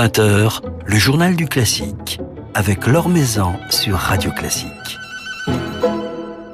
20h, 0.00 0.62
le 0.86 0.96
journal 0.96 1.36
du 1.36 1.46
classique, 1.46 2.20
avec 2.54 2.86
Laure 2.86 3.10
Maison 3.10 3.52
sur 3.68 3.96
Radio 3.98 4.30
Classique. 4.30 4.96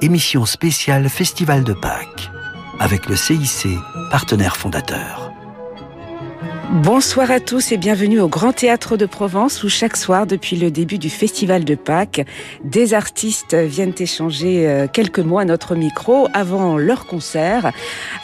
Émission 0.00 0.44
spéciale 0.44 1.08
Festival 1.08 1.62
de 1.62 1.72
Pâques, 1.72 2.28
avec 2.80 3.06
le 3.06 3.14
CIC, 3.14 3.69
partenaire 4.10 4.56
fondateur. 4.56 5.30
Bonsoir 6.72 7.30
à 7.30 7.38
tous 7.38 7.71
et 7.71 7.76
bienvenue 7.76 8.19
au 8.19 8.28
Grand 8.28 8.53
Théâtre 8.53 8.96
de 8.96 9.06
Provence 9.06 9.62
où 9.62 9.69
chaque 9.69 9.96
soir 9.96 10.26
depuis 10.26 10.56
le 10.56 10.72
début 10.72 10.98
du 10.98 11.10
Festival 11.10 11.65
de 11.65 11.76
Pâques, 11.76 12.26
des 12.65 12.92
artistes 12.92 13.54
viennent 13.54 13.94
échanger 13.96 14.69
euh, 14.69 14.88
quelques 14.92 15.21
mots 15.21 15.38
à 15.38 15.44
notre 15.44 15.76
micro 15.76 16.27
avant 16.34 16.77
leur 16.77 17.06
concert. 17.06 17.70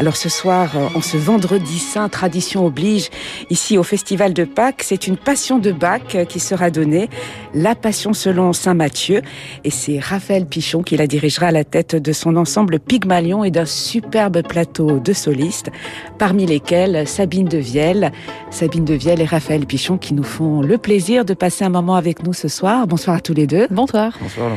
Alors 0.01 0.17
ce 0.17 0.29
soir, 0.29 0.77
euh, 0.77 0.89
en 0.97 1.01
ce 1.01 1.17
vendredi 1.17 1.79
saint, 1.79 2.09
tradition 2.09 2.67
oblige, 2.67 3.11
ici 3.49 3.79
au 3.79 3.85
Festival 3.85 4.35
de 4.35 4.45
Pâques, 4.45 4.83
c'est 4.83 5.07
une 5.07 5.17
passion 5.17 5.61
de 5.61 5.71
Bach 5.71 6.27
qui 6.29 6.41
sera 6.41 6.71
donnée, 6.71 7.11
la 7.55 7.77
passion 7.77 8.13
selon 8.13 8.53
Saint 8.53 8.75
Matthieu 8.75 9.23
et 9.63 9.71
c'est 9.71 10.01
Raphaël 10.01 10.47
Pichon 10.47 10.83
qui 10.83 10.97
la 10.97 11.07
dirigera 11.07 11.47
à 11.47 11.53
la 11.53 11.65
tête 11.65 11.95
de 11.95 12.13
son 12.13 12.35
ensemble 12.35 12.81
Pygmalion 12.81 13.45
et 13.45 13.53
d'un 13.53 13.67
superbe 13.67 14.43
plateau 14.43 14.99
de 14.99 15.13
solistes, 15.13 15.71
parmi 16.19 16.45
lesquels 16.45 17.07
Sabine 17.07 17.49
de 17.49 17.59
Vielle, 17.59 18.11
Sabine 18.51 18.85
Devielle 18.85 19.21
et 19.21 19.25
Raphaël 19.25 19.67
Pichon 19.67 19.99
qui 19.99 20.15
nous 20.15 20.23
font 20.23 20.61
le 20.61 20.79
plaisir 20.79 21.25
de 21.25 21.35
passer 21.35 21.65
un 21.65 21.69
moment 21.69 21.97
avec 21.97 22.23
nous 22.23 22.33
ce 22.33 22.49
soir. 22.49 22.87
Bonsoir 22.87 23.17
à 23.17 23.21
tous 23.21 23.35
les 23.35 23.47
deux. 23.47 23.67
Bonsoir. 23.71 24.19
Bonsoir. 24.21 24.53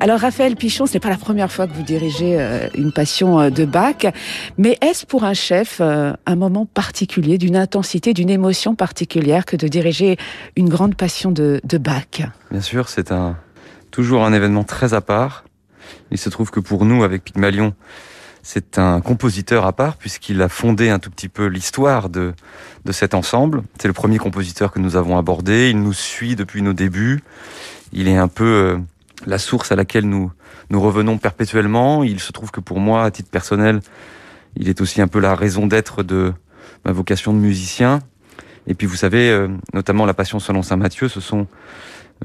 Alors 0.00 0.20
Raphaël 0.20 0.56
Pichon, 0.56 0.86
ce 0.86 0.94
n'est 0.94 1.00
pas 1.00 1.10
la 1.10 1.16
première 1.16 1.50
fois 1.50 1.66
que 1.66 1.72
vous 1.72 1.82
dirigez 1.82 2.40
euh, 2.40 2.68
une 2.74 2.92
passion 2.92 3.40
euh, 3.40 3.50
de 3.50 3.64
Bach, 3.64 4.06
mais 4.58 4.76
est-ce 4.80 5.06
pour 5.06 5.24
un 5.24 5.34
chef 5.34 5.78
euh, 5.80 6.12
un 6.26 6.36
moment 6.36 6.66
particulier, 6.66 7.38
d'une 7.38 7.56
intensité, 7.56 8.12
d'une 8.12 8.30
émotion 8.30 8.74
particulière 8.74 9.44
que 9.44 9.56
de 9.56 9.68
diriger 9.68 10.16
une 10.56 10.68
grande 10.68 10.96
passion 10.96 11.30
de, 11.30 11.60
de 11.64 11.78
Bach? 11.78 12.22
Bien 12.50 12.60
sûr, 12.60 12.88
c'est 12.88 13.12
un, 13.12 13.36
toujours 13.90 14.24
un 14.24 14.32
événement 14.32 14.64
très 14.64 14.94
à 14.94 15.00
part. 15.00 15.44
Il 16.10 16.18
se 16.18 16.28
trouve 16.28 16.50
que 16.50 16.60
pour 16.60 16.84
nous, 16.84 17.04
avec 17.04 17.24
Pygmalion, 17.24 17.74
c'est 18.44 18.78
un 18.78 19.00
compositeur 19.00 19.64
à 19.64 19.72
part 19.72 19.96
puisqu'il 19.96 20.42
a 20.42 20.50
fondé 20.50 20.90
un 20.90 20.98
tout 20.98 21.10
petit 21.10 21.30
peu 21.30 21.46
l'histoire 21.46 22.10
de, 22.10 22.34
de 22.84 22.92
cet 22.92 23.14
ensemble. 23.14 23.62
C'est 23.80 23.88
le 23.88 23.94
premier 23.94 24.18
compositeur 24.18 24.70
que 24.70 24.78
nous 24.78 24.96
avons 24.96 25.16
abordé. 25.16 25.70
Il 25.70 25.82
nous 25.82 25.94
suit 25.94 26.36
depuis 26.36 26.60
nos 26.60 26.74
débuts. 26.74 27.22
Il 27.92 28.06
est 28.06 28.18
un 28.18 28.28
peu 28.28 28.44
euh, 28.44 28.78
la 29.24 29.38
source 29.38 29.72
à 29.72 29.76
laquelle 29.76 30.06
nous, 30.06 30.30
nous 30.68 30.80
revenons 30.80 31.16
perpétuellement. 31.16 32.04
Il 32.04 32.20
se 32.20 32.32
trouve 32.32 32.50
que 32.50 32.60
pour 32.60 32.80
moi, 32.80 33.04
à 33.04 33.10
titre 33.10 33.30
personnel, 33.30 33.80
il 34.56 34.68
est 34.68 34.82
aussi 34.82 35.00
un 35.00 35.08
peu 35.08 35.20
la 35.20 35.34
raison 35.34 35.66
d'être 35.66 36.02
de 36.02 36.34
ma 36.84 36.92
vocation 36.92 37.32
de 37.32 37.38
musicien. 37.38 38.00
Et 38.66 38.74
puis 38.74 38.86
vous 38.86 38.96
savez, 38.96 39.30
euh, 39.30 39.48
notamment 39.72 40.04
la 40.04 40.14
Passion 40.14 40.38
selon 40.38 40.62
Saint 40.62 40.76
Matthieu, 40.76 41.08
ce 41.08 41.20
sont 41.20 41.46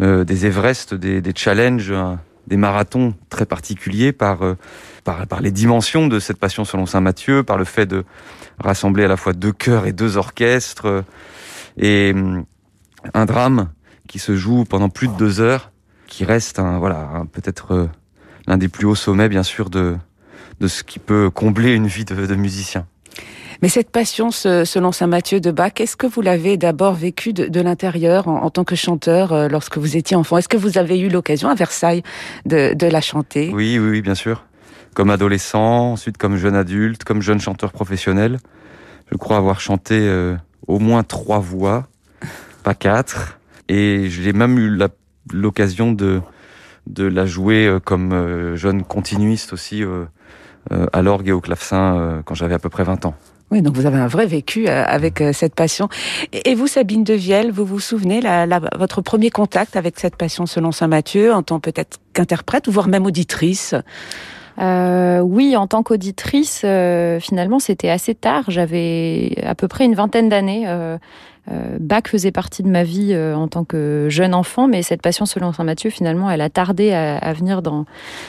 euh, 0.01 0.25
des 0.25 0.45
Everest, 0.45 0.93
des, 0.93 1.21
des 1.21 1.33
challenges, 1.33 1.93
des 2.49 2.57
marathons 2.57 3.13
très 3.29 3.45
particuliers 3.45 4.11
par 4.11 4.39
par, 5.27 5.41
les 5.41 5.51
dimensions 5.51 6.07
de 6.07 6.19
cette 6.19 6.37
passion 6.37 6.65
selon 6.65 6.85
saint 6.85 7.01
Matthieu, 7.01 7.43
par 7.43 7.57
le 7.57 7.65
fait 7.65 7.85
de 7.85 8.03
rassembler 8.59 9.05
à 9.05 9.07
la 9.07 9.17
fois 9.17 9.33
deux 9.33 9.51
chœurs 9.51 9.85
et 9.85 9.93
deux 9.93 10.17
orchestres, 10.17 10.85
euh, 10.85 11.01
et 11.77 12.11
hum, 12.13 12.45
un 13.13 13.25
drame 13.25 13.69
qui 14.07 14.19
se 14.19 14.35
joue 14.35 14.65
pendant 14.65 14.89
plus 14.89 15.07
de 15.07 15.13
deux 15.13 15.39
heures, 15.39 15.71
qui 16.07 16.25
reste 16.25 16.59
un, 16.59 16.79
voilà, 16.79 17.23
peut-être 17.31 17.73
euh, 17.73 17.87
l'un 18.47 18.57
des 18.57 18.67
plus 18.67 18.85
hauts 18.85 18.95
sommets, 18.95 19.29
bien 19.29 19.43
sûr, 19.43 19.69
de, 19.69 19.97
de 20.59 20.67
ce 20.67 20.83
qui 20.83 20.99
peut 20.99 21.29
combler 21.29 21.73
une 21.73 21.87
vie 21.87 22.05
de, 22.05 22.35
musicien. 22.35 22.85
Mais 23.61 23.69
cette 23.69 23.89
passion, 23.89 24.31
selon 24.31 24.91
Saint 24.91 25.07
Matthieu 25.07 25.41
de 25.41 25.51
Bach, 25.51 25.73
est-ce 25.79 25.97
que 25.97 26.07
vous 26.07 26.21
l'avez 26.21 26.55
d'abord 26.55 26.93
vécu 26.93 27.33
de, 27.33 27.61
l'intérieur 27.61 28.27
en, 28.27 28.49
tant 28.49 28.63
que 28.63 28.75
chanteur 28.75 29.33
euh, 29.33 29.47
lorsque 29.49 29.77
vous 29.77 29.97
étiez 29.97 30.15
enfant? 30.15 30.37
Est-ce 30.37 30.47
que 30.47 30.57
vous 30.57 30.77
avez 30.77 30.97
eu 30.99 31.09
l'occasion 31.09 31.49
à 31.49 31.55
Versailles 31.55 32.03
de, 32.45 32.73
de 32.73 32.87
la 32.87 33.01
chanter? 33.01 33.51
Oui, 33.53 33.77
oui, 33.77 33.89
oui, 33.89 34.01
bien 34.01 34.15
sûr 34.15 34.45
comme 34.93 35.09
adolescent, 35.09 35.93
ensuite 35.93 36.17
comme 36.17 36.35
jeune 36.35 36.55
adulte, 36.55 37.03
comme 37.03 37.21
jeune 37.21 37.39
chanteur 37.39 37.71
professionnel. 37.71 38.39
Je 39.11 39.17
crois 39.17 39.37
avoir 39.37 39.59
chanté 39.59 39.97
euh, 39.97 40.35
au 40.67 40.79
moins 40.79 41.03
trois 41.03 41.39
voix, 41.39 41.87
pas 42.63 42.75
quatre. 42.75 43.39
Et 43.67 44.09
j'ai 44.09 44.33
même 44.33 44.57
eu 44.57 44.77
l'occasion 45.31 45.91
de, 45.91 46.21
de 46.87 47.05
la 47.05 47.25
jouer 47.25 47.67
euh, 47.67 47.79
comme 47.79 48.11
euh, 48.13 48.55
jeune 48.55 48.83
continuiste 48.83 49.53
aussi 49.53 49.83
à 50.91 51.01
l'orgue 51.01 51.29
et 51.29 51.31
au 51.31 51.41
clavecin 51.41 52.21
quand 52.25 52.35
j'avais 52.35 52.53
à 52.53 52.59
peu 52.59 52.69
près 52.69 52.83
20 52.83 53.05
ans. 53.05 53.15
Oui, 53.51 53.61
donc 53.61 53.75
vous 53.75 53.85
avez 53.87 53.97
un 53.97 54.07
vrai 54.07 54.27
vécu 54.27 54.67
avec 54.67 55.23
cette 55.33 55.55
passion. 55.55 55.89
Et 56.45 56.53
vous, 56.53 56.67
Sabine 56.67 57.03
de 57.03 57.15
Vielle, 57.15 57.51
vous 57.51 57.65
vous 57.65 57.79
souvenez 57.79 58.21
la, 58.21 58.45
votre 58.77 59.01
premier 59.01 59.31
contact 59.31 59.75
avec 59.75 59.99
cette 59.99 60.15
passion 60.15 60.45
selon 60.45 60.71
Saint 60.71 60.87
Matthieu, 60.87 61.33
en 61.33 61.41
tant 61.41 61.59
peut-être 61.59 61.99
qu'interprète 62.13 62.69
voire 62.69 62.87
même 62.87 63.07
auditrice? 63.07 63.73
Euh, 64.59 65.19
oui, 65.19 65.55
en 65.55 65.67
tant 65.67 65.83
qu'auditrice, 65.83 66.61
euh, 66.65 67.19
finalement, 67.19 67.59
c'était 67.59 67.89
assez 67.89 68.13
tard. 68.13 68.43
J'avais 68.49 69.35
à 69.43 69.55
peu 69.55 69.67
près 69.67 69.85
une 69.85 69.95
vingtaine 69.95 70.29
d'années. 70.29 70.67
Euh, 70.67 70.97
euh 71.51 71.77
Bach 71.79 72.03
faisait 72.07 72.31
partie 72.31 72.61
de 72.61 72.67
ma 72.67 72.83
vie 72.83 73.15
en 73.15 73.47
tant 73.47 73.63
que 73.63 74.07
jeune 74.09 74.33
enfant, 74.33 74.67
mais 74.67 74.83
cette 74.83 75.01
passion 75.01 75.25
selon 75.25 75.53
Saint 75.53 75.63
Matthieu, 75.63 75.89
finalement, 75.89 76.29
elle 76.29 76.41
a 76.41 76.49
tardé 76.49 76.91
à, 76.91 77.33
venir 77.33 77.61
dans 77.61 77.85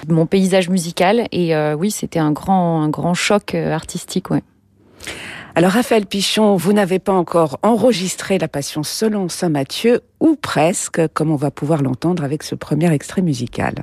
mon 0.09 0.27
paysage 0.27 0.69
musical. 0.69 1.27
Et 1.33 1.55
oui, 1.75 1.91
c'était 1.91 2.21
un 2.21 2.33
grand, 2.33 2.83
un 2.83 2.89
grand 2.89 3.15
choc 3.15 3.55
artistique. 3.55 4.31
Ouais. 4.31 4.43
Alors 5.55 5.73
Raphaël 5.73 6.07
Pichon, 6.07 6.57
vous 6.57 6.73
n'avez 6.73 6.99
pas 6.99 7.13
encore 7.13 7.59
enregistré 7.63 8.39
la 8.39 8.49
Passion 8.49 8.83
selon 8.83 9.29
Saint 9.29 9.49
Matthieu, 9.49 10.01
ou 10.21 10.37
presque, 10.37 11.01
comme 11.13 11.31
on 11.31 11.37
va 11.37 11.51
pouvoir 11.51 11.83
l'entendre 11.83 12.23
avec 12.23 12.43
ce 12.43 12.55
premier 12.55 12.93
extrait 12.93 13.23
musical. 13.23 13.75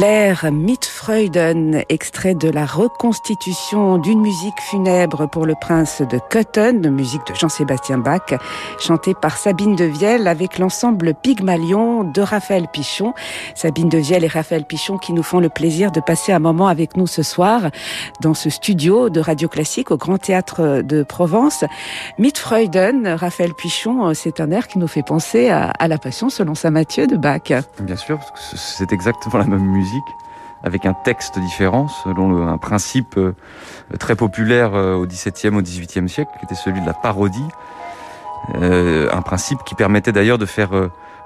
L'air 0.00 0.50
Mitfreuden, 0.50 1.82
extrait 1.90 2.34
de 2.34 2.48
la 2.48 2.64
reconstitution 2.64 3.98
d'une 3.98 4.22
musique 4.22 4.58
funèbre 4.70 5.28
pour 5.28 5.44
le 5.44 5.54
prince 5.60 6.00
de 6.00 6.18
Cotton, 6.30 6.90
musique 6.90 7.26
de 7.26 7.34
Jean-Sébastien 7.34 7.98
Bach, 7.98 8.32
chantée 8.78 9.12
par 9.12 9.36
Sabine 9.36 9.76
de 9.76 9.84
Vielle 9.84 10.26
avec 10.26 10.58
l'ensemble 10.58 11.12
Pygmalion 11.12 12.04
de 12.04 12.22
Raphaël 12.22 12.66
Pichon. 12.72 13.12
Sabine 13.54 13.90
de 13.90 13.98
Vielle 13.98 14.24
et 14.24 14.28
Raphaël 14.28 14.64
Pichon 14.64 14.96
qui 14.96 15.12
nous 15.12 15.22
font 15.22 15.38
le 15.38 15.50
plaisir 15.50 15.92
de 15.92 16.00
passer 16.00 16.32
un 16.32 16.38
moment 16.38 16.68
avec 16.68 16.96
nous 16.96 17.06
ce 17.06 17.22
soir 17.22 17.68
dans 18.22 18.32
ce 18.32 18.48
studio 18.48 19.10
de 19.10 19.20
Radio 19.20 19.48
Classique 19.48 19.90
au 19.90 19.98
Grand 19.98 20.16
Théâtre 20.16 20.80
de 20.82 21.02
Provence. 21.02 21.62
Mitfreuden, 22.18 23.06
Raphaël 23.06 23.52
Pichon, 23.52 24.14
c'est 24.14 24.40
un 24.40 24.50
air 24.50 24.66
qui 24.66 24.78
nous 24.78 24.88
fait 24.88 25.02
penser 25.02 25.50
à, 25.50 25.88
la 25.88 25.98
Passion 25.98 26.30
selon 26.30 26.54
Saint 26.54 26.70
Matthieu 26.70 27.06
de 27.06 27.18
Bach. 27.18 27.52
Bien 27.80 27.96
sûr, 27.96 28.18
c'est 28.54 28.92
exactement 28.92 29.36
la 29.36 29.44
même 29.44 29.60
musique 29.60 29.89
avec 30.62 30.86
un 30.86 30.94
texte 30.94 31.38
différent 31.38 31.88
selon 31.88 32.46
un 32.46 32.58
principe 32.58 33.16
euh, 33.16 33.34
très 33.98 34.14
populaire 34.14 34.74
euh, 34.74 34.94
au 34.94 35.06
XVIIe, 35.06 35.54
au 35.56 35.62
XVIIIe 35.62 36.08
siècle, 36.08 36.30
qui 36.38 36.44
était 36.44 36.54
celui 36.54 36.80
de 36.80 36.86
la 36.86 36.94
parodie. 36.94 37.48
Euh, 38.56 39.08
un 39.12 39.22
principe 39.22 39.64
qui 39.64 39.74
permettait 39.74 40.12
d'ailleurs 40.12 40.38
de 40.38 40.46
faire 40.46 40.70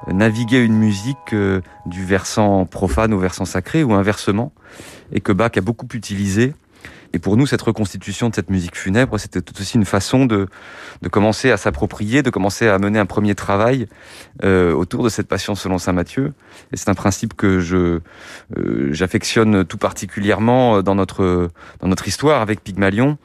naviguer 0.09 0.63
une 0.63 0.77
musique 0.77 1.35
du 1.87 2.05
versant 2.05 2.67
profane 2.67 3.15
au 3.15 3.19
versant 3.19 3.45
sacré 3.45 3.83
ou 3.83 3.95
inversement, 3.95 4.53
et 5.13 5.21
que 5.21 5.33
Bach 5.33 5.53
a 5.57 5.61
beaucoup 5.61 5.87
utilisé 5.95 6.55
et 7.15 7.21
pour 7.21 7.37
nous, 7.37 7.47
cette 7.47 7.63
reconstitution 7.63 8.29
de 8.29 8.35
cette 8.35 8.51
musique 8.51 8.77
funèbre, 8.77 9.21
c'était 9.21 9.41
tout 9.41 9.55
aussi 9.61 9.77
une 9.77 9.85
façon 9.85 10.27
de, 10.27 10.49
de 11.01 11.09
commencer 11.09 11.53
à 11.53 11.57
s'approprier, 11.57 12.25
de 12.25 12.31
commencer 12.31 12.67
à 12.67 12.77
mener 12.81 12.99
un 12.99 13.07
premier 13.07 13.37
travail 13.37 13.87
euh, 14.43 14.73
autour 14.73 15.05
de 15.05 15.09
cette 15.09 15.29
passion 15.29 15.55
selon 15.55 15.79
saint 15.79 15.93
Matthieu. 15.93 16.33
Et 16.73 16.77
c'est 16.77 16.89
un 16.89 16.95
principe 16.95 17.35
que 17.35 17.61
je 17.61 18.01
euh, 18.57 18.89
j'affectionne 18.91 19.65
tout 19.65 19.79
particulièrement 19.79 20.83
dans 20.83 20.97
notre 20.97 21.51
dans 21.79 21.87
notre 21.87 22.09
histoire 22.09 22.43
avec 22.43 22.65
Pygmalion. 22.65 23.17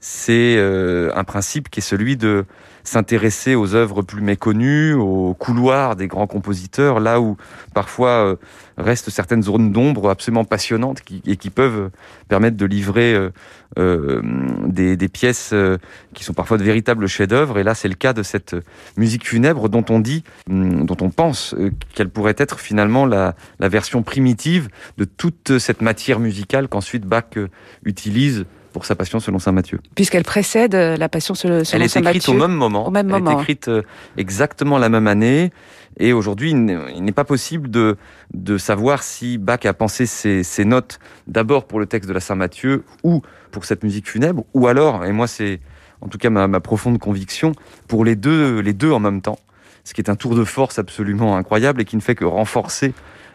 C'est 0.00 0.56
euh, 0.56 1.10
un 1.14 1.24
principe 1.24 1.70
qui 1.70 1.80
est 1.80 1.82
celui 1.82 2.16
de 2.16 2.44
s'intéresser 2.88 3.54
aux 3.54 3.74
œuvres 3.74 4.02
plus 4.02 4.22
méconnues, 4.22 4.94
aux 4.94 5.34
couloirs 5.34 5.94
des 5.94 6.08
grands 6.08 6.26
compositeurs, 6.26 7.00
là 7.00 7.20
où 7.20 7.36
parfois 7.74 8.08
euh, 8.08 8.36
restent 8.78 9.10
certaines 9.10 9.42
zones 9.42 9.72
d'ombre 9.72 10.08
absolument 10.08 10.44
passionnantes 10.44 11.02
qui, 11.02 11.22
et 11.26 11.36
qui 11.36 11.50
peuvent 11.50 11.90
permettre 12.28 12.56
de 12.56 12.64
livrer 12.64 13.14
euh, 13.14 13.30
euh 13.78 14.22
des, 14.66 14.96
des, 14.96 15.08
pièces 15.08 15.50
euh, 15.52 15.76
qui 16.14 16.24
sont 16.24 16.32
parfois 16.32 16.56
de 16.56 16.64
véritables 16.64 17.06
chefs-d'œuvre. 17.06 17.58
Et 17.58 17.62
là, 17.62 17.74
c'est 17.74 17.88
le 17.88 17.94
cas 17.94 18.12
de 18.14 18.22
cette 18.22 18.56
musique 18.96 19.26
funèbre 19.26 19.68
dont 19.68 19.84
on 19.90 20.00
dit, 20.00 20.24
hum, 20.48 20.86
dont 20.86 20.96
on 21.00 21.10
pense 21.10 21.54
qu'elle 21.94 22.08
pourrait 22.08 22.36
être 22.38 22.58
finalement 22.58 23.04
la, 23.04 23.34
la 23.60 23.68
version 23.68 24.02
primitive 24.02 24.68
de 24.96 25.04
toute 25.04 25.58
cette 25.58 25.82
matière 25.82 26.20
musicale 26.20 26.68
qu'ensuite 26.68 27.04
Bach 27.04 27.36
utilise 27.84 28.46
pour 28.72 28.84
sa 28.84 28.94
passion 28.94 29.20
selon 29.20 29.38
saint 29.38 29.52
Matthieu. 29.52 29.80
Puisqu'elle 29.94 30.24
précède 30.24 30.74
euh, 30.74 30.96
la 30.96 31.08
passion 31.08 31.34
selon, 31.34 31.64
saint 31.64 31.78
Matthieu. 31.78 32.00
Elle 32.00 32.06
est 32.06 32.10
écrite 32.10 32.28
au 32.28 32.34
même 32.34 32.52
moment. 32.52 32.86
Au 32.86 32.90
même 32.90 33.08
Elle 33.08 33.22
moment. 33.22 33.38
est 33.38 33.42
écrite 33.42 33.68
euh, 33.68 33.82
exactement 34.16 34.78
la 34.78 34.88
même 34.88 35.06
année. 35.06 35.52
Et 36.00 36.12
aujourd'hui, 36.12 36.50
il 36.50 37.02
n'est 37.02 37.12
pas 37.12 37.24
possible 37.24 37.70
de, 37.70 37.96
de 38.32 38.56
savoir 38.56 39.02
si 39.02 39.36
Bach 39.36 39.64
a 39.64 39.74
pensé 39.74 40.06
ses, 40.06 40.44
ses 40.44 40.64
notes 40.64 41.00
d'abord 41.26 41.66
pour 41.66 41.80
le 41.80 41.86
texte 41.86 42.08
de 42.08 42.14
la 42.14 42.20
Saint 42.20 42.36
Matthieu 42.36 42.84
ou 43.02 43.22
pour 43.50 43.64
cette 43.64 43.82
musique 43.82 44.08
funèbre, 44.08 44.44
ou 44.54 44.68
alors, 44.68 45.04
et 45.04 45.12
moi 45.12 45.26
c'est 45.26 45.60
en 46.00 46.06
tout 46.06 46.18
cas 46.18 46.30
ma, 46.30 46.46
ma 46.46 46.60
profonde 46.60 46.98
conviction, 46.98 47.52
pour 47.88 48.04
les 48.04 48.14
deux, 48.14 48.60
les 48.60 48.74
deux 48.74 48.92
en 48.92 49.00
même 49.00 49.20
temps. 49.22 49.40
Ce 49.82 49.94
qui 49.94 50.00
est 50.00 50.10
un 50.10 50.14
tour 50.14 50.36
de 50.36 50.44
force 50.44 50.78
absolument 50.78 51.36
incroyable 51.36 51.80
et 51.80 51.84
qui 51.84 51.96
ne 51.96 52.00
fait 52.00 52.14
que 52.14 52.26
renforcer 52.26 52.92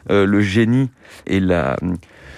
euh, 0.09 0.25
le 0.25 0.39
génie 0.39 0.89
et 1.25 1.41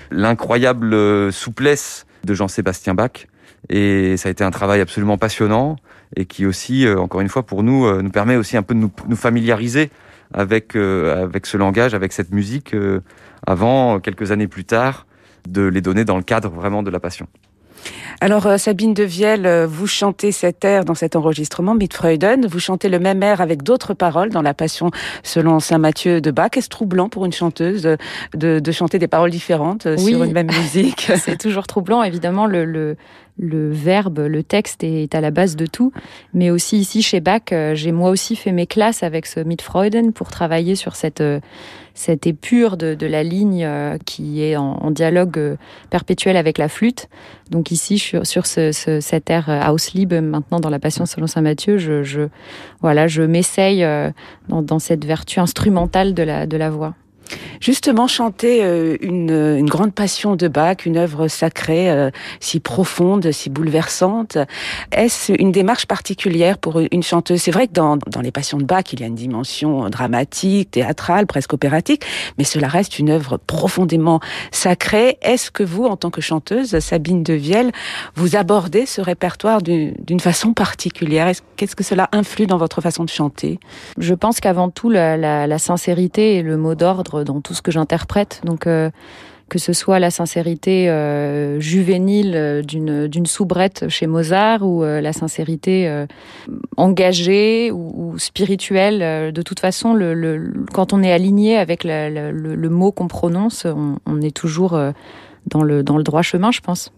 l'incroyable 0.10 1.32
souplesse 1.32 2.06
de 2.25 2.34
Jean-Sébastien 2.34 2.94
Bach. 2.94 3.27
Et 3.70 4.17
ça 4.17 4.29
a 4.29 4.32
été 4.32 4.44
un 4.44 4.51
travail 4.51 4.82
absolument 4.82 5.17
passionnant 5.17 5.77
et 6.15 6.25
qui 6.25 6.46
aussi, 6.46 6.86
euh, 6.86 7.00
encore 7.00 7.22
une 7.22 7.29
fois, 7.29 7.44
pour 7.44 7.63
nous, 7.63 7.86
euh, 7.86 8.01
nous 8.01 8.12
permet 8.12 8.36
aussi 8.36 8.58
un 8.58 8.63
peu 8.63 8.75
de 8.75 8.79
nous, 8.79 9.15
familiariser 9.15 9.89
avec, 10.34 10.75
euh, 10.75 11.24
avec 11.24 11.46
ce 11.46 11.58
langage, 11.58 11.94
avec 11.94 12.13
cette 12.13 12.32
musique, 12.32 12.75
avant, 13.46 14.00
quelques 14.00 14.32
années 14.32 14.48
plus 14.48 14.65
tard, 14.65 15.05
de 15.48 15.63
les 15.63 15.82
donner 15.82 16.05
dans 16.05 16.17
le 16.17 16.24
cadre 16.24 16.50
vraiment 16.50 16.84
de 16.84 16.89
la 16.89 17.00
passion. 17.00 17.27
Alors 18.22 18.48
euh, 18.48 18.58
Sabine 18.58 18.94
de 18.94 19.04
Vielle, 19.04 19.46
euh, 19.46 19.68
vous 19.68 19.88
chantez 19.88 20.32
cet 20.32 20.63
air 20.63 20.86
dans 20.86 20.96
cet 20.96 21.15
enregistrement, 21.15 21.75
Mitfreuden, 21.75 22.46
vous 22.46 22.60
chantez 22.60 22.89
le 22.89 23.00
même 23.00 23.22
air 23.24 23.42
avec 23.42 23.63
d'autres 23.63 23.94
paroles 23.94 24.30
dans 24.30 24.42
la 24.42 24.54
Passion 24.54 24.92
selon 25.24 25.60
Saint 25.60 25.77
Matthieu 25.77 26.22
de 26.22 26.32
Bach. 26.32 26.51
Est-ce 26.56 26.70
troublant 26.70 27.10
pour 27.10 27.25
une 27.25 27.34
chanteuse 27.34 27.84
de, 28.34 28.60
de 28.60 28.72
chanter 28.72 29.00
des 29.00 29.08
paroles 29.08 29.32
différentes 29.32 29.86
euh, 29.86 29.96
oui. 30.00 30.12
sur 30.12 30.24
une 30.24 30.32
même 30.32 30.51
musique 30.51 31.12
C'est 31.18 31.38
toujours 31.38 31.68
troublant, 31.68 32.04
évidemment. 32.04 32.46
Le, 32.46 32.65
le, 32.65 32.98
le, 33.38 33.72
verbe, 33.72 34.20
le 34.20 34.44
texte 34.44 34.84
est 34.84 35.13
à 35.15 35.22
la 35.22 35.32
base 35.32 35.56
de 35.56 35.65
tout. 35.65 35.92
Mais 36.34 36.50
aussi 36.50 36.77
ici 36.77 37.01
chez 37.01 37.20
Bach, 37.20 37.54
j'ai 37.74 37.92
moi 37.92 38.10
aussi 38.10 38.36
fait 38.36 38.51
mes 38.51 38.68
classes 38.68 39.04
avec 39.04 39.25
ce 39.25 39.39
Mitfreuden 39.39 40.13
pour 40.13 40.30
travailler 40.30 40.75
sur 40.75 40.96
cette 40.96 41.24
cette 41.96 42.27
épure 42.27 42.77
de, 42.77 42.94
de 42.94 43.08
la 43.08 43.24
ligne 43.24 43.63
euh, 43.63 43.98
qui 44.06 44.44
est 44.44 44.58
en, 44.58 44.74
en, 44.74 44.92
dialogue 44.92 45.39
euh, 45.39 45.56
perpétuel 45.89 46.36
avec 46.38 46.58
la 46.58 46.68
flûte. 46.68 47.08
Donc 47.50 47.72
ici, 47.72 47.98
sur, 47.98 48.27
sur 48.27 48.46
ce, 48.46 48.72
ce, 48.74 49.00
cet 49.00 49.30
air 49.30 49.50
euh, 49.50 49.72
Auslieb, 49.72 50.13
maintenant 50.13 50.60
dans 50.60 50.70
la 50.70 50.80
Passion 50.80 51.06
selon 51.06 51.25
saint 51.25 51.42
Matthieu, 51.42 51.77
je, 51.77 52.04
je 52.04 52.27
voilà, 52.82 53.08
je 53.08 53.24
m'essaye 53.24 53.82
dans, 54.50 54.62
dans 54.62 54.80
cette 54.80 55.06
vertu 55.06 55.39
instrumentale 55.39 56.13
de 56.13 56.24
la, 56.24 56.46
de 56.46 56.58
la 56.58 56.70
voix. 56.70 56.96
Justement, 57.60 58.08
chanter 58.08 58.63
euh, 58.63 58.98
une, 59.01 59.65
grande 59.65 59.94
passion 59.94 60.36
de 60.36 60.48
Bach, 60.48 60.86
une 60.86 60.98
œuvre 60.98 61.27
sacrée 61.27 61.89
euh, 61.89 62.12
si 62.39 62.60
profonde, 62.60 63.32
si 63.32 63.50
bouleversante, 63.50 64.38
est-ce 64.91 65.34
une 65.39 65.51
démarche 65.51 65.86
particulière 65.86 66.58
pour 66.58 66.79
une 66.79 67.03
chanteuse? 67.03 67.41
C'est 67.41 67.51
vrai 67.51 67.67
que 67.67 67.74
dans, 67.74 67.98
les 68.22 68.32
passions 68.32 68.58
de 68.58 68.63
Bach, 68.63 68.84
il 68.94 69.00
y 69.00 69.03
a 69.03 69.08
une 69.08 69.15
dimension 69.15 69.89
dramatique, 69.89 70.72
théâtrale, 70.72 71.25
presque 71.25 71.53
opératique, 71.53 72.03
mais 72.38 72.44
cela 72.44 72.67
reste 72.67 73.00
une 73.00 73.10
œuvre 73.10 73.38
profondément 73.38 74.20
sacrée. 74.51 75.17
Est-ce 75.22 75.51
que 75.51 75.63
vous, 75.63 75.86
en 75.86 75.98
tant 75.98 76.12
que 76.12 76.22
chanteuse, 76.22 76.79
Sabine 76.79 77.24
de 77.24 77.34
Vielle, 77.34 77.72
vous 78.15 78.36
abordez 78.36 78.86
ce 78.86 79.01
répertoire 79.01 79.62
d'une 79.62 80.20
façon 80.20 80.53
particulière? 80.53 81.32
Qu'est-ce 81.55 81.75
que 81.75 81.84
cela 81.84 82.10
influe 82.12 82.48
dans 82.48 82.58
votre 82.58 82.82
façon 82.82 83.03
de 83.03 83.10
chanter? 83.10 83.60
Je 83.98 84.13
pense 84.13 84.39
qu'avant 84.39 84.70
tout, 84.70 84.89
la, 84.89 85.17
la, 85.17 85.48
la 85.48 85.58
sincérité 85.58 86.36
et 86.36 86.41
le 86.41 86.58
mot 86.58 86.75
d'ordre 86.75 87.14
dans 87.24 87.41
tout 87.41 87.53
ce 87.53 87.62
que 87.62 87.72
j'interprète. 87.72 88.41
Donc 88.43 88.67
euh, 88.67 88.89
que 89.50 89.60
ce 89.60 89.74
soit 89.74 90.00
la 90.00 90.10
sincérité 90.10 90.89
euh, 90.89 91.60
juvénile 91.60 92.63
d'une 92.65 93.07
d'une 93.07 93.25
soubrette 93.25 93.88
chez 93.89 94.07
Mozart 94.07 94.63
ou 94.63 94.84
euh, 94.84 95.01
la 95.01 95.13
sincérité 95.13 95.88
euh, 95.88 96.07
engagée 96.77 97.72
ou, 97.72 98.17
spirituelle. 98.17 99.01
Euh, 99.01 99.31
de 99.31 99.41
toute 99.41 99.60
façon, 99.60 99.98
quand 100.74 100.93
on 100.93 101.03
est 101.03 101.12
aligné 101.12 101.57
avec 101.57 101.84
le, 101.84 102.69
mot 102.69 102.91
qu'on 102.91 103.07
prononce, 103.07 103.65
on, 103.65 103.98
on, 104.05 104.22
est 104.22 104.36
toujours 104.36 104.74
euh, 104.74 104.91
dans 105.48 105.62
le 105.62 105.84
dans 105.84 105.98
le 105.98 106.03
droit 106.03 106.22
chemin, 106.24 106.51
je 106.51 106.62
pense. 106.62 106.91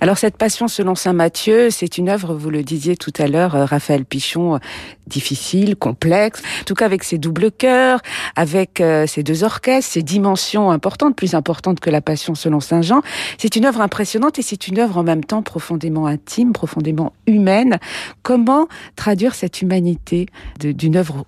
Alors 0.00 0.18
cette 0.18 0.36
passion 0.36 0.68
selon 0.68 0.94
saint 0.94 1.14
Matthieu, 1.14 1.70
c'est 1.70 1.96
une 1.96 2.08
œuvre, 2.08 2.34
vous 2.34 2.50
le 2.50 2.62
disiez 2.62 2.96
tout 2.96 3.12
à 3.18 3.28
l'heure, 3.28 3.52
Raphaël 3.52 4.04
Pichon, 4.04 4.58
difficile, 5.06 5.74
complexe, 5.76 6.42
en 6.60 6.64
tout 6.64 6.74
cas 6.74 6.84
avec 6.84 7.02
ses 7.02 7.16
doubles 7.18 7.50
chœurs, 7.50 8.00
avec 8.34 8.80
euh, 8.80 9.06
ses 9.06 9.22
deux 9.22 9.42
orchestres, 9.42 9.92
ses 9.92 10.02
dimensions 10.02 10.70
importantes, 10.70 11.16
plus 11.16 11.34
importantes 11.34 11.80
que 11.80 11.88
la 11.88 12.02
passion 12.02 12.34
selon 12.34 12.60
saint 12.60 12.82
Jean. 12.82 13.00
C'est 13.38 13.56
une 13.56 13.64
œuvre 13.64 13.80
impressionnante 13.80 14.38
et 14.38 14.42
c'est 14.42 14.68
une 14.68 14.78
œuvre 14.78 14.98
en 14.98 15.02
même 15.02 15.24
temps 15.24 15.42
profondément 15.42 16.06
intime, 16.06 16.52
profondément 16.52 17.14
humaine. 17.26 17.78
Comment 18.22 18.68
traduire 18.96 19.34
cette 19.34 19.62
humanité 19.62 20.26
d'une 20.60 20.96
œuvre 20.96 21.26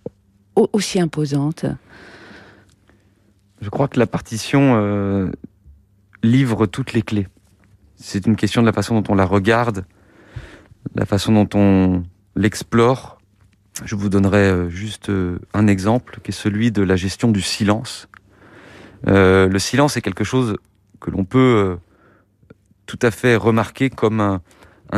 aussi 0.57 1.01
imposante? 1.01 1.65
Je 3.61 3.71
crois 3.71 3.89
que 3.89 3.99
la 3.99 4.07
partition 4.07 4.75
euh, 4.77 5.31
livre 6.23 6.67
toutes 6.67 6.93
les 6.93 7.03
clés 7.03 7.27
c'est 7.99 8.27
une 8.27 8.37
question 8.37 8.63
de 8.63 8.67
la 8.67 8.73
façon 8.73 9.01
dont 9.01 9.13
on 9.13 9.15
la 9.15 9.25
regarde, 9.25 9.85
la 10.95 11.07
façon 11.07 11.33
dont 11.33 11.49
on 11.59 12.03
l'explore. 12.37 13.19
Je 13.85 13.95
vous 13.95 14.09
donnerai 14.09 14.71
juste 14.71 15.11
un 15.55 15.67
exemple 15.67 16.19
qui 16.23 16.31
est 16.31 16.35
celui 16.35 16.73
de 16.73 16.83
la 16.83 16.97
gestion 16.97 17.31
du 17.31 17.43
silence. 17.43 18.09
Euh, 19.07 19.49
le 19.49 19.59
silence 19.59 19.97
est 19.97 20.03
quelque 20.03 20.25
chose 20.25 20.57
que 21.01 21.11
l'on 21.11 21.25
peut 21.25 21.39
euh, 21.39 21.77
tout 22.87 22.99
à 23.03 23.11
fait 23.11 23.37
remarquer 23.37 23.91
comme 23.91 24.21
un, 24.21 24.41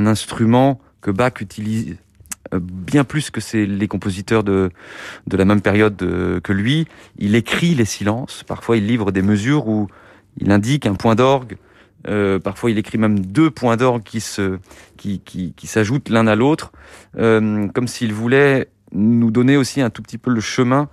instrument 0.06 0.80
que 1.00 1.10
Bach 1.10 1.40
utilise 1.40 1.96
euh, 2.54 2.60
bien 2.62 3.04
plus 3.04 3.30
que 3.30 3.40
c'est 3.40 3.66
les 3.66 3.88
compositeurs 3.88 4.44
de, 4.44 4.70
de 5.26 5.36
la 5.36 5.44
même 5.44 5.60
période 5.60 5.96
de, 5.96 6.40
que 6.42 6.52
lui. 6.52 6.86
Il 7.18 7.34
écrit 7.34 7.74
les 7.74 7.84
silences. 7.84 8.44
Parfois, 8.44 8.76
il 8.76 8.86
livre 8.86 9.12
des 9.12 9.22
mesures 9.22 9.68
où 9.68 9.88
il 10.38 10.50
indique 10.50 10.86
un 10.86 10.94
point 10.94 11.14
d'orgue, 11.14 11.58
euh, 12.08 12.38
parfois, 12.38 12.70
il 12.70 12.78
écrit 12.78 12.98
même 12.98 13.20
deux 13.20 13.50
points 13.50 13.76
d'orgue 13.76 14.02
qui 14.02 14.20
se, 14.20 14.58
qui, 14.96 15.20
qui, 15.20 15.52
qui 15.54 15.66
s'ajoutent 15.66 16.08
l'un 16.08 16.26
à 16.26 16.34
l'autre, 16.34 16.72
euh, 17.18 17.68
comme 17.68 17.88
s'il 17.88 18.12
voulait 18.12 18.68
nous 18.92 19.30
donner 19.30 19.56
aussi 19.56 19.80
un 19.80 19.90
tout 19.90 20.02
petit 20.02 20.18
peu 20.18 20.30
le 20.30 20.40
chemin 20.40 20.88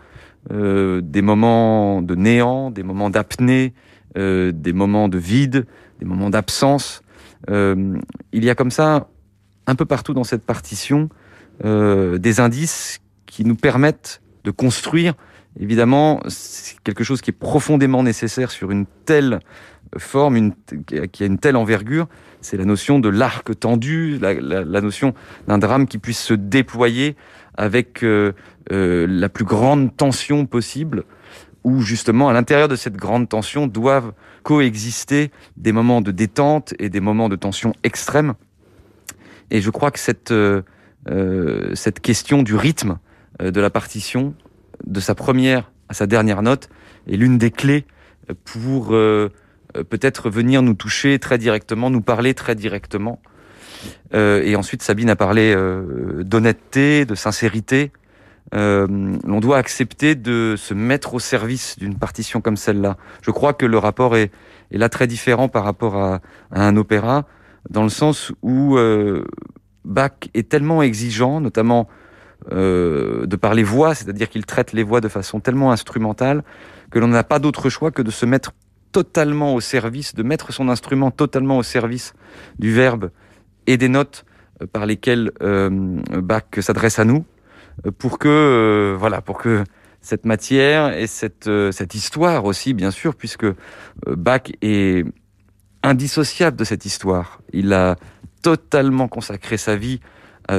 des 0.49 1.21
moments 1.21 2.01
de 2.01 2.15
néant, 2.15 2.71
des 2.71 2.83
moments 2.83 3.09
d'apnée, 3.09 3.73
des 4.15 4.73
moments 4.73 5.09
de 5.09 5.17
vide, 5.17 5.67
des 5.99 6.05
moments 6.05 6.29
d'absence. 6.29 7.01
il 7.49 7.99
y 8.31 8.49
a 8.49 8.55
comme 8.55 8.71
ça, 8.71 9.09
un 9.65 9.75
peu 9.75 9.83
partout 9.83 10.13
dans 10.13 10.23
cette 10.23 10.45
partition, 10.45 11.09
des 11.61 12.39
indices 12.39 13.01
qui 13.25 13.43
nous 13.43 13.55
permettent 13.55 14.21
de 14.45 14.51
construire. 14.51 15.15
Évidemment, 15.59 16.21
c'est 16.27 16.79
quelque 16.83 17.03
chose 17.03 17.21
qui 17.21 17.31
est 17.31 17.33
profondément 17.37 18.03
nécessaire 18.03 18.51
sur 18.51 18.71
une 18.71 18.85
telle 19.05 19.39
forme, 19.97 20.53
qui 21.11 21.23
a 21.23 21.25
une 21.25 21.39
telle 21.39 21.55
envergure, 21.55 22.07
c'est 22.41 22.57
la 22.57 22.65
notion 22.65 22.99
de 22.99 23.09
l'arc 23.09 23.59
tendu, 23.59 24.19
la, 24.19 24.81
notion 24.81 25.13
d'un 25.47 25.57
drame 25.57 25.87
qui 25.87 25.97
puisse 25.97 26.19
se 26.19 26.33
déployer 26.33 27.15
avec 27.55 28.03
euh, 28.03 28.33
euh, 28.71 29.07
la 29.09 29.29
plus 29.29 29.45
grande 29.45 29.95
tension 29.95 30.45
possible, 30.45 31.03
où 31.63 31.81
justement 31.81 32.29
à 32.29 32.33
l'intérieur 32.33 32.67
de 32.67 32.75
cette 32.75 32.95
grande 32.95 33.27
tension 33.27 33.67
doivent 33.67 34.13
coexister 34.43 35.31
des 35.57 35.71
moments 35.71 36.01
de 36.01 36.11
détente 36.11 36.73
et 36.79 36.89
des 36.89 36.99
moments 36.99 37.29
de 37.29 37.35
tension 37.35 37.73
extrême. 37.83 38.35
Et 39.49 39.61
je 39.61 39.69
crois 39.69 39.91
que 39.91 39.99
cette, 39.99 40.31
euh, 40.31 40.61
cette 41.73 41.99
question 41.99 42.43
du 42.43 42.55
rythme 42.55 42.97
de 43.39 43.61
la 43.61 43.69
partition, 43.69 44.33
de 44.85 44.99
sa 44.99 45.15
première 45.15 45.71
à 45.89 45.93
sa 45.93 46.07
dernière 46.07 46.41
note, 46.41 46.69
est 47.09 47.17
l'une 47.17 47.37
des 47.37 47.51
clés 47.51 47.85
pour 48.43 48.93
peut-être 49.89 50.29
venir 50.29 50.61
nous 50.61 50.73
toucher 50.73 51.19
très 51.19 51.37
directement, 51.37 51.89
nous 51.89 52.01
parler 52.01 52.33
très 52.33 52.55
directement. 52.55 53.19
Euh, 54.13 54.41
et 54.43 54.55
ensuite, 54.55 54.81
Sabine 54.81 55.09
a 55.09 55.15
parlé 55.15 55.53
euh, 55.55 56.23
d'honnêteté, 56.23 57.05
de 57.05 57.15
sincérité. 57.15 57.91
L'on 58.53 59.39
doit 59.41 59.57
accepter 59.57 60.15
de 60.15 60.55
se 60.57 60.73
mettre 60.73 61.13
au 61.13 61.19
service 61.19 61.77
d'une 61.77 61.97
partition 61.97 62.39
comme 62.39 62.55
celle-là. 62.55 62.95
Je 63.21 63.31
crois 63.31 63.53
que 63.53 63.65
le 63.65 63.77
rapport 63.77 64.15
est, 64.15 64.31
là 64.71 64.87
très 64.87 65.05
différent 65.05 65.49
par 65.49 65.65
rapport 65.65 65.97
à, 65.97 66.21
un 66.51 66.77
opéra, 66.77 67.25
dans 67.69 67.83
le 67.83 67.89
sens 67.89 68.31
où 68.43 68.77
Bach 69.83 70.11
est 70.33 70.47
tellement 70.47 70.81
exigeant, 70.81 71.41
notamment 71.41 71.89
de 72.49 73.35
par 73.35 73.53
les 73.53 73.63
voix, 73.63 73.93
c'est-à-dire 73.93 74.29
qu'il 74.29 74.45
traite 74.45 74.71
les 74.71 74.83
voix 74.83 75.01
de 75.01 75.09
façon 75.09 75.41
tellement 75.41 75.73
instrumentale 75.73 76.41
que 76.89 76.99
l'on 76.99 77.09
n'a 77.09 77.25
pas 77.25 77.39
d'autre 77.39 77.69
choix 77.69 77.91
que 77.91 78.01
de 78.01 78.11
se 78.11 78.25
mettre 78.25 78.53
totalement 78.91 79.53
au 79.55 79.61
service, 79.61 80.15
de 80.15 80.23
mettre 80.23 80.51
son 80.53 80.69
instrument 80.69 81.11
totalement 81.11 81.57
au 81.57 81.63
service 81.63 82.13
du 82.59 82.73
verbe 82.73 83.11
et 83.67 83.77
des 83.77 83.89
notes 83.89 84.25
euh, 84.61 84.67
par 84.67 84.85
lesquelles 84.85 85.31
euh, 85.41 85.69
Bach 86.11 86.43
s'adresse 86.59 86.99
à 86.99 87.05
nous, 87.05 87.25
euh, 87.85 87.91
pour 87.91 88.17
que 88.19 88.95
voilà, 88.97 89.21
pour 89.21 89.37
que 89.37 89.63
cette 90.01 90.25
matière 90.25 90.97
et 90.97 91.07
cette 91.07 91.49
cette 91.71 91.95
histoire 91.95 92.45
aussi, 92.45 92.73
bien 92.73 92.91
sûr, 92.91 93.15
puisque 93.15 93.47
Bach 94.05 94.43
est 94.61 95.05
indissociable 95.83 96.55
de 96.55 96.63
cette 96.63 96.85
histoire. 96.85 97.41
Il 97.51 97.73
a 97.73 97.97
totalement 98.41 99.07
consacré 99.07 99.57
sa 99.57 99.75
vie 99.75 99.99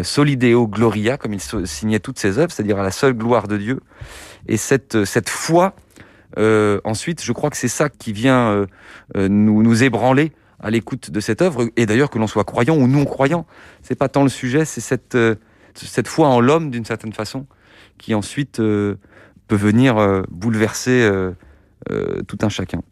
Solideo 0.03 0.67
Gloria, 0.67 1.17
comme 1.17 1.33
il 1.33 1.41
signait 1.41 2.01
toutes 2.01 2.19
ses 2.19 2.39
œuvres, 2.39 2.53
c'est-à-dire 2.53 2.79
à 2.79 2.83
la 2.83 2.91
seule 2.91 3.15
gloire 3.15 3.49
de 3.49 3.57
Dieu. 3.57 3.81
Et 4.49 4.59
cette 4.59 5.05
cette 5.07 5.31
foi 5.31 5.75
euh, 6.37 6.81
ensuite, 6.85 7.23
je 7.23 7.33
crois 7.33 7.51
que 7.51 7.57
c'est 7.57 7.69
ça 7.69 7.89
qui 7.89 8.13
vient 8.13 8.51
euh, 8.51 8.67
euh, 9.17 9.29
nous, 9.29 9.63
nous 9.63 9.83
ébranler 9.83 10.33
à 10.61 10.71
l'écoute 10.71 11.11
de 11.11 11.21
cette 11.21 11.41
œuvre, 11.41 11.71
et 11.77 11.87
d'ailleurs 11.87 12.11
que 12.11 12.19
l'on 12.19 12.27
soit 12.27 12.45
croyant 12.45 12.77
ou 12.77 12.89
non 12.89 13.05
croyant, 13.05 13.47
c'est 13.83 13.95
pas 13.95 14.09
tant 14.09 14.25
le 14.25 14.29
sujet, 14.29 14.65
c'est 14.65 14.81
cette 14.81 15.17
cette 15.75 16.09
foi 16.09 16.27
en 16.27 16.41
l'homme 16.41 16.73
d'une 16.73 16.85
certaine 16.85 17.13
façon 17.13 17.47
qui 17.99 18.13
ensuite 18.13 18.57
peut 18.57 18.97
venir 19.49 20.25
bouleverser 20.29 21.09
tout 22.27 22.39
un 22.43 22.49
chacun. 22.49 22.83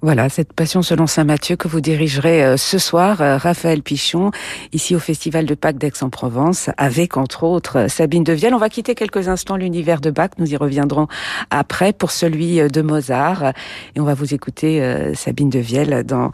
Voilà, 0.00 0.28
cette 0.28 0.52
passion 0.52 0.80
selon 0.80 1.08
Saint 1.08 1.24
Matthieu 1.24 1.56
que 1.56 1.66
vous 1.66 1.80
dirigerez 1.80 2.44
euh, 2.44 2.56
ce 2.56 2.78
soir, 2.78 3.20
euh, 3.20 3.36
Raphaël 3.36 3.82
Pichon, 3.82 4.30
ici 4.72 4.94
au 4.94 5.00
Festival 5.00 5.44
de 5.44 5.56
Pâques 5.56 5.78
d'Aix-en-Provence, 5.78 6.70
avec 6.76 7.16
entre 7.16 7.42
autres 7.42 7.90
Sabine 7.90 8.22
Devielle. 8.22 8.54
On 8.54 8.58
va 8.58 8.68
quitter 8.68 8.94
quelques 8.94 9.26
instants 9.26 9.56
l'univers 9.56 10.00
de 10.00 10.12
Bach, 10.12 10.30
nous 10.38 10.52
y 10.52 10.56
reviendrons 10.56 11.08
après 11.50 11.92
pour 11.92 12.12
celui 12.12 12.60
euh, 12.60 12.68
de 12.68 12.80
Mozart. 12.80 13.52
Et 13.96 14.00
on 14.00 14.04
va 14.04 14.14
vous 14.14 14.34
écouter 14.34 14.80
Sabine 15.14 15.50
Devielle 15.50 16.04
dans, 16.04 16.30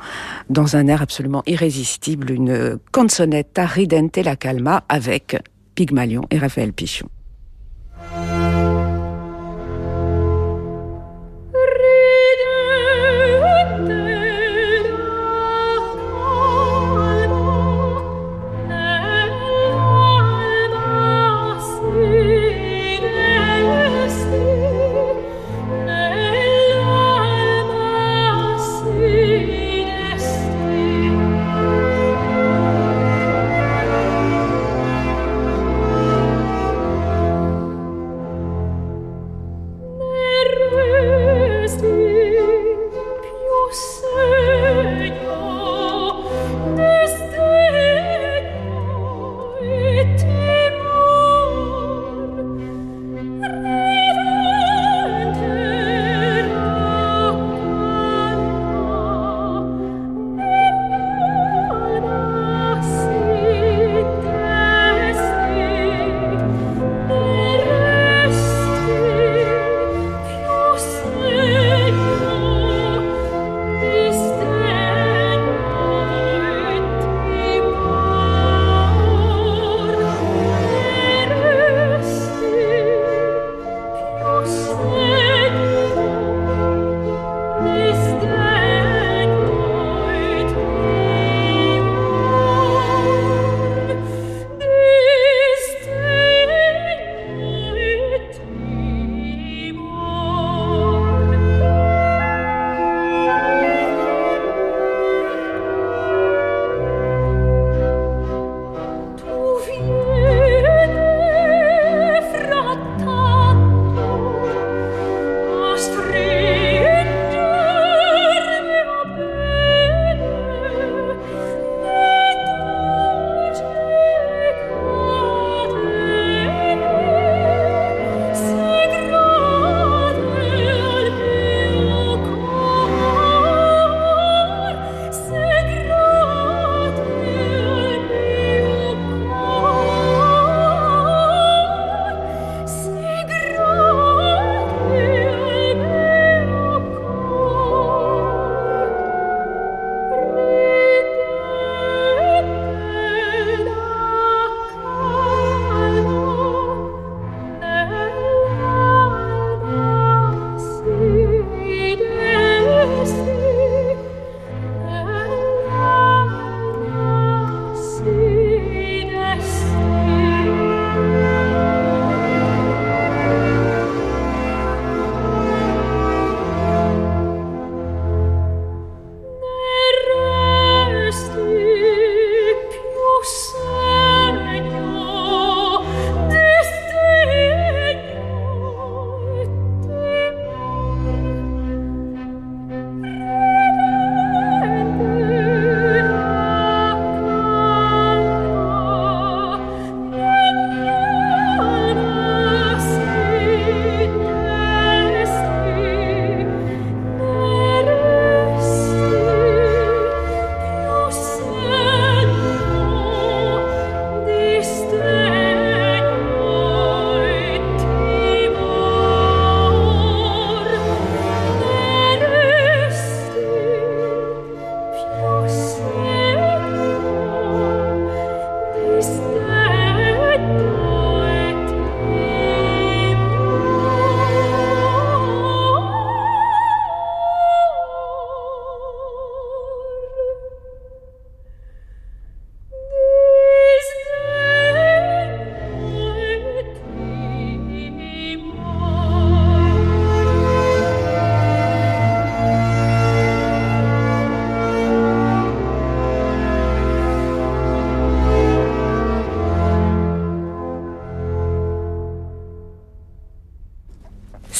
dans 0.50 0.76
un 0.76 0.86
air 0.86 1.00
absolument 1.00 1.42
irrésistible, 1.46 2.30
une 2.32 2.78
canzonetta 2.92 3.64
ridente 3.64 4.18
la 4.18 4.36
calma 4.36 4.84
avec 4.90 5.36
Pygmalion 5.74 6.22
et 6.30 6.38
Raphaël 6.38 6.72
Pichon. 6.72 7.08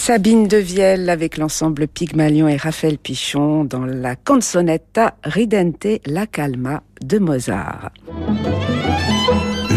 Sabine 0.07 0.49
Devielle 0.49 1.09
avec 1.09 1.39
l'ensemble 1.39 1.89
Pygmalion 1.89 2.47
et 2.47 2.59
Raphaël 2.59 2.99
Pichon 2.99 3.65
dans 3.65 3.87
la 3.87 4.17
canzonetta 4.17 5.17
Ridente 5.25 5.87
la 6.05 6.27
Calma 6.27 6.83
de 7.01 7.19
Mozart. 7.19 7.91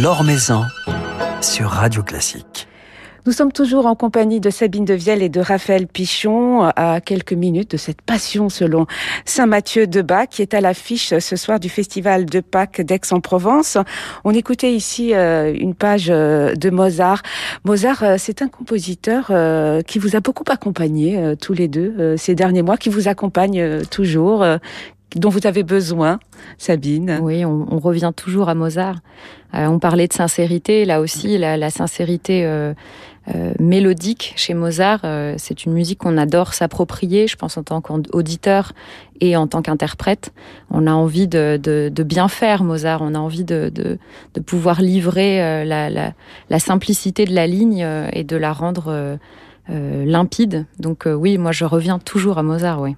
L'Or 0.01 0.25
Maison 0.25 0.65
sur 1.39 1.69
Radio 1.69 2.03
Classique. 2.03 2.67
Nous 3.27 3.33
sommes 3.33 3.51
toujours 3.51 3.87
en 3.87 3.95
compagnie 3.95 4.39
de 4.39 4.49
Sabine 4.49 4.85
Devielle 4.85 5.21
et 5.21 5.27
de 5.27 5.41
Raphaël 5.41 5.85
Pichon 5.85 6.61
à 6.77 7.01
quelques 7.01 7.33
minutes 7.33 7.71
de 7.71 7.75
cette 7.75 8.01
passion 8.01 8.47
selon 8.47 8.87
Saint 9.25 9.47
Mathieu 9.47 9.85
de 9.85 10.01
Bach 10.01 10.29
qui 10.29 10.41
est 10.41 10.53
à 10.53 10.61
l'affiche 10.61 11.13
ce 11.19 11.35
soir 11.35 11.59
du 11.59 11.67
festival 11.67 12.25
de 12.25 12.39
Pâques 12.39 12.79
d'Aix-en-Provence. 12.79 13.77
On 14.23 14.31
écoutait 14.31 14.71
ici 14.71 15.13
euh, 15.13 15.53
une 15.53 15.75
page 15.75 16.07
euh, 16.09 16.55
de 16.55 16.69
Mozart. 16.69 17.21
Mozart, 17.65 18.03
euh, 18.03 18.15
c'est 18.17 18.41
un 18.41 18.47
compositeur 18.47 19.25
qui 19.85 19.99
vous 19.99 20.15
a 20.15 20.21
beaucoup 20.21 20.45
accompagné 20.47 21.35
tous 21.41 21.51
les 21.51 21.67
deux 21.67 22.15
ces 22.15 22.33
derniers 22.33 22.61
mois, 22.61 22.77
qui 22.77 22.87
vous 22.87 23.09
accompagne 23.09 23.83
toujours, 23.91 24.45
dont 25.15 25.29
vous 25.29 25.47
avez 25.47 25.63
besoin, 25.63 26.19
Sabine. 26.57 27.19
Oui, 27.21 27.45
on, 27.45 27.79
revient 27.79 28.11
toujours 28.15 28.49
à 28.49 28.55
Mozart. 28.55 28.99
on 29.53 29.79
parlait 29.79 30.07
de 30.07 30.13
sincérité, 30.13 30.85
là 30.85 30.99
aussi, 31.01 31.37
la, 31.37 31.69
sincérité 31.69 32.45
euh, 32.45 32.73
mélodique 33.59 34.33
chez 34.35 34.53
Mozart. 34.53 35.01
Euh, 35.03 35.35
c'est 35.37 35.65
une 35.65 35.73
musique 35.73 35.99
qu'on 35.99 36.17
adore 36.17 36.53
s'approprier, 36.53 37.27
je 37.27 37.35
pense 37.35 37.57
en 37.57 37.63
tant 37.63 37.81
qu'auditeur 37.81 38.73
et 39.19 39.35
en 39.35 39.47
tant 39.47 39.61
qu'interprète. 39.61 40.33
On 40.69 40.87
a 40.87 40.91
envie 40.91 41.27
de, 41.27 41.59
de, 41.61 41.89
de, 41.93 42.03
bien 42.03 42.27
faire 42.27 42.63
Mozart, 42.63 43.01
on 43.01 43.15
a 43.15 43.19
envie 43.19 43.43
de, 43.43 43.71
de, 43.73 43.97
pouvoir 44.41 44.81
livrer 44.81 45.43
euh, 45.43 45.65
la, 45.65 45.89
la, 45.89 46.13
la, 46.49 46.59
simplicité 46.59 47.25
de 47.25 47.33
la 47.33 47.47
ligne 47.47 47.85
et 48.13 48.23
de 48.23 48.37
la 48.37 48.53
rendre 48.53 49.17
limpide. 49.69 50.65
Donc 50.79 51.05
oui, 51.07 51.37
moi 51.37 51.51
je 51.51 51.65
reviens 51.65 51.99
toujours 51.99 52.37
à 52.37 52.43
Mozart, 52.43 52.81
oui. 52.81 52.95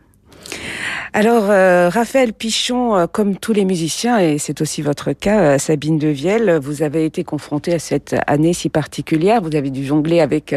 Alors, 1.12 1.46
euh, 1.50 1.90
Raphaël 1.90 2.34
Pichon, 2.34 2.96
euh, 2.96 3.08
comme 3.08 3.36
tous 3.36 3.52
les 3.52 3.66
musiciens, 3.66 4.20
et 4.20 4.38
c'est 4.38 4.62
aussi 4.62 4.84
votre 4.84 5.12
cas, 5.14 5.40
euh, 5.40 5.58
Sabine 5.58 5.98
Devielle, 5.98 6.60
vous 6.62 6.84
avez 6.84 7.04
été 7.04 7.24
confronté 7.24 7.74
à 7.74 7.80
cette 7.80 8.16
année 8.28 8.54
si 8.54 8.70
particulière. 8.70 9.42
Vous 9.42 9.56
avez 9.56 9.72
dû 9.72 9.84
jongler 9.84 10.20
avec 10.20 10.56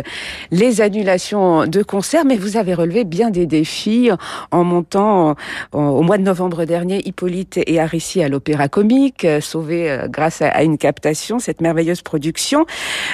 les 0.51 0.83
annulations 0.83 1.67
de 1.67 1.83
concerts, 1.83 2.27
mais 2.27 2.37
vous 2.37 2.59
avez 2.59 2.75
relevé 2.75 3.05
bien 3.05 3.31
des 3.31 3.47
défis 3.47 4.11
en 4.51 4.65
montant 4.65 5.35
au 5.73 6.03
mois 6.03 6.19
de 6.19 6.23
novembre 6.23 6.65
dernier 6.65 7.01
Hippolyte 7.07 7.59
et 7.67 7.81
Arissi 7.81 8.23
à 8.23 8.29
l'Opéra 8.29 8.69
Comique, 8.69 9.27
sauvé 9.41 10.05
grâce 10.09 10.43
à, 10.43 10.63
une 10.63 10.79
captation, 10.79 11.39
cette 11.39 11.61
merveilleuse 11.61 12.03
production. 12.03 12.67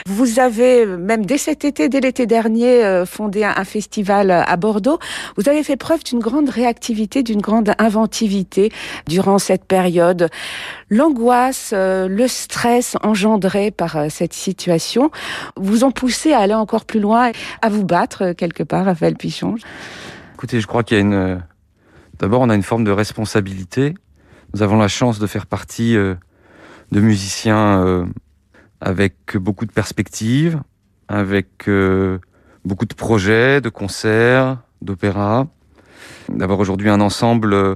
Vous 0.06 0.40
avez 0.40 0.86
même 0.86 1.24
dès 1.24 1.38
cet 1.38 1.64
été, 1.64 1.88
dès 1.88 2.00
l'été 2.00 2.26
dernier, 2.26 3.04
fondé 3.06 3.44
un, 3.44 3.54
un 3.56 3.64
festival 3.64 4.30
à 4.30 4.56
Bordeaux. 4.56 4.98
Vous 5.36 5.48
avez 5.48 5.62
fait 5.62 5.76
preuve 5.76 6.02
d'une 6.02 6.18
grande 6.18 6.48
réactivité 6.68 7.22
d'une 7.22 7.40
grande 7.40 7.72
inventivité 7.78 8.70
durant 9.06 9.38
cette 9.38 9.64
période. 9.64 10.28
L'angoisse, 10.90 11.70
euh, 11.72 12.08
le 12.08 12.28
stress 12.28 12.94
engendré 13.02 13.70
par 13.70 13.96
euh, 13.96 14.08
cette 14.10 14.34
situation 14.34 15.10
vous 15.56 15.82
ont 15.82 15.90
poussé 15.90 16.34
à 16.34 16.40
aller 16.40 16.52
encore 16.52 16.84
plus 16.84 17.00
loin, 17.00 17.32
à 17.62 17.70
vous 17.70 17.84
battre 17.84 18.22
euh, 18.22 18.34
quelque 18.34 18.62
part, 18.62 18.84
Raphaël 18.84 19.16
Pichon 19.16 19.54
Écoutez, 20.34 20.60
je 20.60 20.66
crois 20.66 20.82
qu'il 20.82 20.98
y 20.98 21.00
a 21.00 21.02
une... 21.02 21.42
D'abord, 22.18 22.42
on 22.42 22.50
a 22.50 22.54
une 22.54 22.62
forme 22.62 22.84
de 22.84 22.90
responsabilité. 22.90 23.94
Nous 24.52 24.62
avons 24.62 24.76
la 24.76 24.88
chance 24.88 25.18
de 25.18 25.26
faire 25.26 25.46
partie 25.46 25.94
de 25.94 27.00
musiciens 27.00 28.06
avec 28.80 29.36
beaucoup 29.36 29.66
de 29.66 29.72
perspectives, 29.72 30.60
avec 31.06 31.68
beaucoup 32.64 32.86
de 32.86 32.94
projets, 32.94 33.60
de 33.60 33.68
concerts, 33.68 34.58
d'opéras 34.82 35.46
d'avoir 36.28 36.58
aujourd'hui 36.58 36.88
un 36.88 37.00
ensemble 37.00 37.54
euh, 37.54 37.74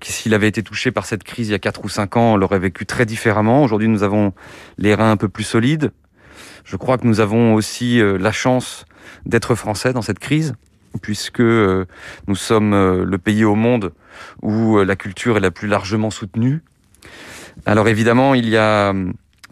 qui, 0.00 0.12
s'il 0.12 0.34
avait 0.34 0.48
été 0.48 0.62
touché 0.62 0.90
par 0.90 1.06
cette 1.06 1.24
crise 1.24 1.48
il 1.48 1.52
y 1.52 1.54
a 1.54 1.58
4 1.58 1.84
ou 1.84 1.88
5 1.88 2.16
ans, 2.16 2.36
l'aurait 2.36 2.58
vécu 2.58 2.86
très 2.86 3.06
différemment. 3.06 3.62
Aujourd'hui, 3.62 3.88
nous 3.88 4.02
avons 4.02 4.32
les 4.78 4.94
reins 4.94 5.10
un 5.10 5.16
peu 5.16 5.28
plus 5.28 5.44
solides. 5.44 5.92
Je 6.64 6.76
crois 6.76 6.98
que 6.98 7.06
nous 7.06 7.20
avons 7.20 7.54
aussi 7.54 8.00
euh, 8.00 8.18
la 8.18 8.32
chance 8.32 8.84
d'être 9.26 9.54
français 9.54 9.92
dans 9.92 10.02
cette 10.02 10.18
crise, 10.18 10.54
puisque 11.02 11.40
euh, 11.40 11.86
nous 12.26 12.36
sommes 12.36 12.74
le 13.02 13.18
pays 13.18 13.44
au 13.44 13.54
monde 13.54 13.92
où 14.42 14.78
la 14.78 14.96
culture 14.96 15.36
est 15.36 15.40
la 15.40 15.50
plus 15.50 15.68
largement 15.68 16.10
soutenue. 16.10 16.62
Alors 17.66 17.88
évidemment, 17.88 18.34
il 18.34 18.48
y 18.48 18.56
a 18.56 18.92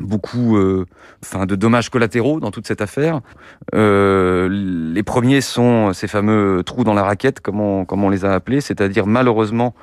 beaucoup 0.00 0.56
euh, 0.56 0.86
enfin 1.22 1.46
de 1.46 1.54
dommages 1.54 1.90
collatéraux 1.90 2.40
dans 2.40 2.50
toute 2.50 2.66
cette 2.66 2.80
affaire. 2.80 3.20
Euh, 3.74 4.48
les 4.50 5.02
premiers 5.02 5.40
sont 5.40 5.92
ces 5.92 6.08
fameux 6.08 6.62
trous 6.64 6.84
dans 6.84 6.94
la 6.94 7.02
raquette, 7.02 7.40
comme 7.40 7.60
on, 7.60 8.10
les 8.10 8.24
a 8.24 8.34
appelés, 8.34 8.60
c'est-à-dire 8.60 9.06
malheureusement 9.06 9.74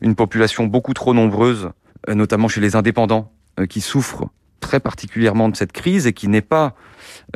une 0.00 0.14
population 0.14 0.66
beaucoup 0.66 0.94
trop 0.94 1.14
nombreuse, 1.14 1.70
euh, 2.08 2.14
notamment 2.14 2.48
chez 2.48 2.60
les 2.60 2.76
indépendants, 2.76 3.32
qui 3.68 3.80
souffrent 3.80 4.28
très 4.60 4.78
particulièrement 4.78 5.48
de 5.48 5.56
cette 5.56 5.72
crise 5.72 6.06
et 6.06 6.12
qui 6.12 6.28
n'est 6.28 6.42
pas 6.42 6.74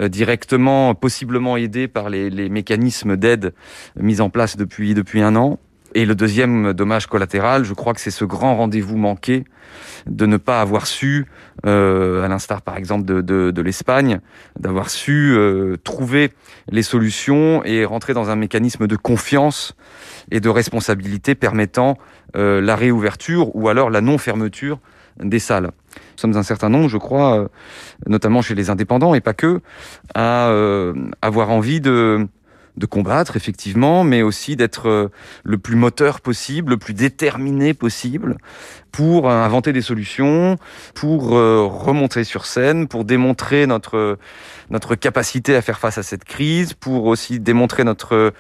directement, 0.00 0.94
possiblement 0.94 1.56
aidée 1.56 1.88
par 1.88 2.10
les, 2.10 2.30
les 2.30 2.48
mécanismes 2.48 3.16
d'aide 3.16 3.54
mis 3.96 4.20
en 4.20 4.30
place 4.30 4.56
depuis, 4.56 4.94
depuis 4.94 5.20
un 5.20 5.34
an. 5.34 5.58
Et 5.94 6.06
le 6.06 6.14
deuxième 6.14 6.72
dommage 6.72 7.06
collatéral, 7.06 7.64
je 7.64 7.74
crois 7.74 7.92
que 7.92 8.00
c'est 8.00 8.10
ce 8.10 8.24
grand 8.24 8.56
rendez-vous 8.56 8.96
manqué 8.96 9.44
de 10.06 10.26
ne 10.26 10.36
pas 10.36 10.60
avoir 10.60 10.86
su, 10.86 11.26
euh, 11.66 12.24
à 12.24 12.28
l'instar 12.28 12.62
par 12.62 12.76
exemple 12.76 13.04
de, 13.04 13.20
de, 13.20 13.50
de 13.50 13.62
l'Espagne, 13.62 14.20
d'avoir 14.58 14.90
su 14.90 15.34
euh, 15.36 15.76
trouver 15.84 16.32
les 16.70 16.82
solutions 16.82 17.62
et 17.64 17.84
rentrer 17.84 18.14
dans 18.14 18.30
un 18.30 18.36
mécanisme 18.36 18.86
de 18.86 18.96
confiance 18.96 19.74
et 20.30 20.40
de 20.40 20.48
responsabilité 20.48 21.34
permettant 21.34 21.98
euh, 22.36 22.60
la 22.60 22.76
réouverture 22.76 23.54
ou 23.54 23.68
alors 23.68 23.90
la 23.90 24.00
non-fermeture 24.00 24.78
des 25.20 25.38
salles. 25.38 25.70
Nous 25.94 26.18
sommes 26.18 26.36
un 26.36 26.42
certain 26.42 26.70
nombre, 26.70 26.88
je 26.88 26.96
crois, 26.96 27.38
euh, 27.38 27.48
notamment 28.06 28.40
chez 28.40 28.54
les 28.54 28.70
indépendants 28.70 29.14
et 29.14 29.20
pas 29.20 29.34
que, 29.34 29.60
à 30.14 30.48
euh, 30.48 30.94
avoir 31.20 31.50
envie 31.50 31.80
de 31.80 32.26
de 32.76 32.86
combattre 32.86 33.36
effectivement, 33.36 34.04
mais 34.04 34.22
aussi 34.22 34.56
d'être 34.56 34.88
euh, 34.88 35.08
le 35.44 35.58
plus 35.58 35.76
moteur 35.76 36.20
possible, 36.20 36.70
le 36.70 36.76
plus 36.78 36.94
déterminé 36.94 37.74
possible 37.74 38.36
pour 38.90 39.30
inventer 39.30 39.72
des 39.72 39.82
solutions, 39.82 40.56
pour 40.94 41.36
euh, 41.36 41.66
remonter 41.66 42.24
sur 42.24 42.46
scène, 42.46 42.88
pour 42.88 43.04
démontrer 43.04 43.66
notre 43.66 44.18
notre 44.70 44.94
capacité 44.94 45.54
à 45.54 45.62
faire 45.62 45.78
face 45.78 45.98
à 45.98 46.02
cette 46.02 46.24
crise, 46.24 46.74
pour 46.74 47.04
aussi 47.04 47.40
démontrer 47.40 47.84
notre 47.84 48.32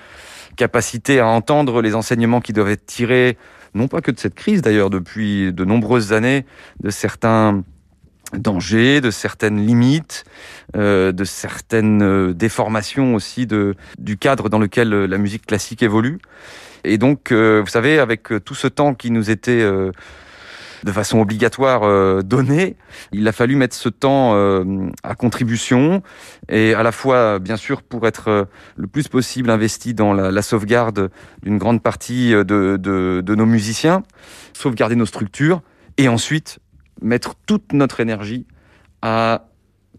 capacité 0.56 1.20
à 1.20 1.26
entendre 1.26 1.82
les 1.82 1.94
enseignements 1.94 2.40
qui 2.40 2.52
doivent 2.52 2.70
être 2.70 2.86
tirés 2.86 3.38
non 3.74 3.88
pas 3.88 4.00
que 4.00 4.10
de 4.10 4.18
cette 4.18 4.34
crise 4.34 4.62
d'ailleurs 4.62 4.90
depuis 4.90 5.52
de 5.52 5.64
nombreuses 5.64 6.12
années 6.12 6.44
de 6.80 6.90
certains 6.90 7.64
dangers, 8.32 9.00
de 9.00 9.10
certaines 9.10 9.64
limites, 9.64 10.24
euh, 10.76 11.12
de 11.12 11.24
certaines 11.24 12.02
euh, 12.02 12.32
déformations 12.32 13.14
aussi 13.14 13.46
de, 13.46 13.74
du 13.98 14.16
cadre 14.16 14.48
dans 14.48 14.58
lequel 14.58 14.92
euh, 14.92 15.06
la 15.06 15.18
musique 15.18 15.46
classique 15.46 15.82
évolue. 15.82 16.18
Et 16.84 16.98
donc, 16.98 17.32
vous 17.32 17.66
savez, 17.68 18.00
avec 18.00 18.24
tout 18.44 18.56
ce 18.56 18.66
temps 18.66 18.94
qui 18.94 19.12
nous 19.12 19.30
était 19.30 19.64
de 19.64 20.90
façon 20.90 21.20
obligatoire 21.20 22.24
donné, 22.24 22.74
il 23.12 23.28
a 23.28 23.30
fallu 23.30 23.54
mettre 23.54 23.76
ce 23.76 23.88
temps 23.88 24.34
à 25.04 25.14
contribution 25.14 26.02
et 26.48 26.74
à 26.74 26.82
la 26.82 26.90
fois, 26.90 27.38
bien 27.38 27.56
sûr, 27.56 27.82
pour 27.84 28.04
être 28.08 28.48
le 28.74 28.86
plus 28.88 29.06
possible 29.06 29.48
investi 29.48 29.94
dans 29.94 30.12
la, 30.12 30.32
la 30.32 30.42
sauvegarde 30.42 31.12
d'une 31.44 31.56
grande 31.56 31.84
partie 31.84 32.32
de, 32.32 32.42
de, 32.42 33.22
de 33.24 33.34
nos 33.36 33.46
musiciens, 33.46 34.02
sauvegarder 34.52 34.96
nos 34.96 35.06
structures 35.06 35.62
et 35.98 36.08
ensuite 36.08 36.58
mettre 37.02 37.34
toute 37.46 37.72
notre 37.72 38.00
énergie 38.00 38.46
à 39.02 39.46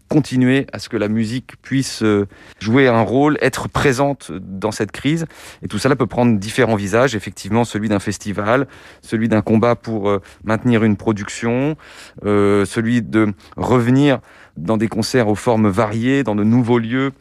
continuer 0.08 0.66
à 0.72 0.78
ce 0.78 0.88
que 0.88 0.96
la 0.96 1.08
musique 1.08 1.60
puisse 1.62 2.02
euh, 2.02 2.26
jouer 2.60 2.88
un 2.88 3.00
rôle, 3.00 3.38
être 3.40 3.68
présente 3.68 4.32
dans 4.32 4.70
cette 4.70 4.92
crise. 4.92 5.26
Et 5.62 5.68
tout 5.68 5.78
cela 5.78 5.96
peut 5.96 6.06
prendre 6.06 6.38
différents 6.38 6.76
visages, 6.76 7.14
effectivement 7.14 7.64
celui 7.64 7.88
d'un 7.88 7.98
festival, 7.98 8.66
celui 9.02 9.28
d'un 9.28 9.42
combat 9.42 9.76
pour 9.76 10.08
euh, 10.08 10.20
maintenir 10.44 10.84
une 10.84 10.96
production, 10.96 11.76
euh, 12.24 12.64
celui 12.64 13.02
de 13.02 13.32
revenir 13.56 14.20
dans 14.56 14.76
des 14.76 14.88
concerts 14.88 15.28
aux 15.28 15.34
formes 15.34 15.68
variées, 15.68 16.22
dans 16.22 16.36
de 16.36 16.44
nouveaux 16.44 16.78
lieux. 16.78 17.12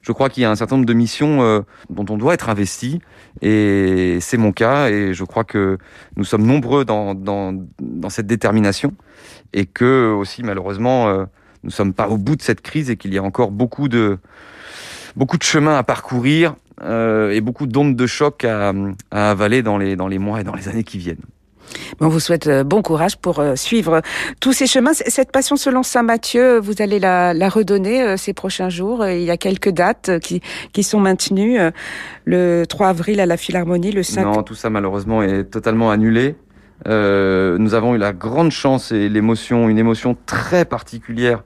Je 0.00 0.12
crois 0.12 0.30
qu'il 0.30 0.42
y 0.42 0.46
a 0.46 0.50
un 0.50 0.56
certain 0.56 0.76
nombre 0.76 0.86
de 0.86 0.94
missions 0.94 1.64
dont 1.90 2.06
on 2.08 2.16
doit 2.16 2.32
être 2.32 2.48
investi, 2.48 3.00
et 3.42 4.18
c'est 4.20 4.38
mon 4.38 4.52
cas, 4.52 4.88
et 4.88 5.12
je 5.12 5.24
crois 5.24 5.44
que 5.44 5.76
nous 6.16 6.24
sommes 6.24 6.46
nombreux 6.46 6.84
dans, 6.86 7.14
dans, 7.14 7.52
dans 7.80 8.08
cette 8.08 8.26
détermination 8.26 8.94
et 9.52 9.66
que 9.66 10.12
aussi 10.12 10.42
malheureusement 10.42 11.08
euh, 11.08 11.24
nous 11.62 11.70
sommes 11.70 11.92
pas 11.92 12.08
au 12.08 12.18
bout 12.18 12.36
de 12.36 12.42
cette 12.42 12.60
crise 12.60 12.90
et 12.90 12.96
qu'il 12.96 13.12
y 13.12 13.18
a 13.18 13.22
encore 13.22 13.50
beaucoup 13.50 13.88
de 13.88 14.18
beaucoup 15.16 15.38
de 15.38 15.42
chemin 15.42 15.76
à 15.76 15.82
parcourir 15.82 16.54
euh, 16.82 17.30
et 17.30 17.40
beaucoup 17.40 17.66
d'ondes 17.66 17.96
de 17.96 18.06
choc 18.06 18.44
à, 18.44 18.72
à, 19.10 19.30
avaler 19.30 19.62
dans 19.62 19.78
les 19.78 19.96
dans 19.96 20.08
les 20.08 20.18
mois 20.18 20.40
et 20.40 20.44
dans 20.44 20.54
les 20.54 20.68
années 20.68 20.84
qui 20.84 20.98
viennent. 20.98 21.24
On 22.00 22.08
vous 22.08 22.20
souhaite 22.20 22.46
euh, 22.46 22.64
bon 22.64 22.82
courage 22.82 23.16
pour 23.16 23.40
euh, 23.40 23.56
suivre 23.56 24.02
tous 24.40 24.52
ces 24.52 24.66
chemins. 24.66 24.92
Cette 24.94 25.32
passion 25.32 25.56
selon 25.56 25.82
Saint 25.82 26.02
Matthieu, 26.02 26.58
vous 26.58 26.80
allez 26.80 26.98
la, 26.98 27.32
redonner 27.48 28.02
euh, 28.02 28.16
ces 28.16 28.32
prochains 28.32 28.68
jours. 28.68 29.06
Il 29.06 29.22
y 29.22 29.30
a 29.30 29.36
quelques 29.36 29.70
dates 29.70 30.18
qui, 30.20 30.40
qui 30.72 30.82
sont 30.82 31.00
maintenues. 31.00 31.58
Le 32.24 32.64
3 32.68 32.88
avril 32.88 33.20
à 33.20 33.26
la 33.26 33.36
Philharmonie, 33.36 33.92
le 33.92 34.02
5... 34.02 34.24
Non, 34.24 34.42
tout 34.42 34.54
ça 34.54 34.70
malheureusement 34.70 35.22
est 35.22 35.44
totalement 35.44 35.90
annulé. 35.90 36.36
Nous 36.86 37.74
avons 37.74 37.94
eu 37.94 37.98
la 37.98 38.12
grande 38.12 38.50
chance 38.50 38.92
et 38.92 39.08
l'émotion, 39.08 39.68
une 39.68 39.78
émotion 39.78 40.16
très 40.26 40.64
particulière 40.64 41.42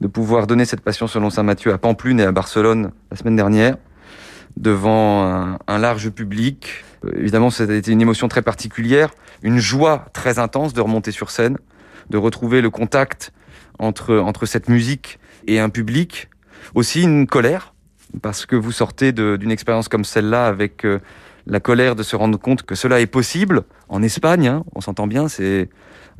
de 0.00 0.06
pouvoir 0.06 0.46
donner 0.46 0.64
cette 0.64 0.80
passion 0.80 1.06
selon 1.06 1.30
Saint 1.30 1.42
Matthieu 1.42 1.72
à 1.72 1.78
Pamplune 1.78 2.20
et 2.20 2.24
à 2.24 2.32
Barcelone 2.32 2.92
la 3.10 3.16
semaine 3.16 3.36
dernière 3.36 3.76
devant 4.56 5.58
un, 5.66 5.78
large 5.78 6.10
public. 6.10 6.84
Euh, 7.04 7.12
évidemment, 7.16 7.50
ça 7.50 7.64
a 7.64 7.72
été 7.72 7.92
une 7.92 8.00
émotion 8.00 8.28
très 8.28 8.42
particulière, 8.42 9.10
une 9.42 9.58
joie 9.58 10.06
très 10.12 10.38
intense 10.38 10.72
de 10.72 10.80
remonter 10.80 11.12
sur 11.12 11.30
scène, 11.30 11.58
de 12.10 12.16
retrouver 12.16 12.60
le 12.60 12.70
contact 12.70 13.32
entre, 13.78 14.16
entre 14.16 14.46
cette 14.46 14.68
musique 14.68 15.18
et 15.46 15.60
un 15.60 15.68
public. 15.68 16.28
Aussi 16.74 17.02
une 17.02 17.26
colère, 17.26 17.74
parce 18.22 18.46
que 18.46 18.56
vous 18.56 18.72
sortez 18.72 19.12
d'une 19.12 19.50
expérience 19.50 19.88
comme 19.88 20.04
celle-là 20.04 20.46
avec 20.46 20.84
euh, 20.84 21.00
la 21.46 21.60
colère 21.60 21.94
de 21.96 22.02
se 22.02 22.16
rendre 22.16 22.38
compte 22.38 22.62
que 22.62 22.74
cela 22.74 23.00
est 23.00 23.06
possible 23.06 23.62
en 23.88 24.02
Espagne. 24.02 24.48
Hein, 24.48 24.64
on 24.74 24.80
s'entend 24.80 25.06
bien, 25.06 25.28
c'est 25.28 25.68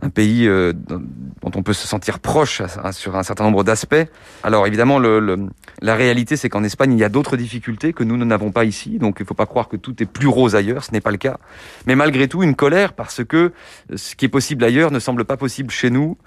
un 0.03 0.11
pays 0.11 0.47
euh, 0.47 0.73
dont 0.75 1.51
on 1.55 1.63
peut 1.63 1.73
se 1.73 1.87
sentir 1.87 2.19
proche 2.21 2.63
sur 2.93 3.17
un 3.17 3.23
certain 3.23 3.45
nombre 3.45 3.65
d'aspects. 3.65 4.07
Alors 4.43 4.67
évidemment, 4.67 4.99
le, 4.99 5.49
la 5.81 5.95
réalité, 5.95 6.37
c'est 6.37 6.49
qu'en 6.49 6.65
Espagne, 6.65 6.93
il 6.93 6.99
y 6.99 7.05
a 7.05 7.09
d'autres 7.09 7.37
difficultés 7.37 7.93
que 7.93 8.05
nous 8.05 8.17
n'avons 8.17 8.53
pas 8.53 8.65
ici. 8.65 8.99
Donc 8.99 9.17
il 9.19 9.23
ne 9.23 9.27
faut 9.27 9.35
pas 9.35 9.47
croire 9.47 9.69
que 9.69 9.77
tout 9.77 10.03
est 10.03 10.07
plus 10.07 10.29
rose 10.29 10.55
ailleurs, 10.55 10.85
ce 10.85 10.93
n'est 10.93 11.01
pas 11.01 11.11
le 11.11 11.17
cas. 11.17 11.39
Mais 11.87 11.97
malgré 11.97 12.29
tout, 12.29 12.43
une 12.43 12.55
colère 12.55 12.93
parce 12.93 13.25
que 13.25 13.53
ce 13.95 14.15
qui 14.15 14.27
est 14.27 14.31
possible 14.31 14.65
ailleurs 14.65 14.91
ne 14.91 14.99
semble 14.99 15.25
pas 15.25 15.37
possible 15.37 15.71
chez 15.71 15.91
nous. 15.91 16.19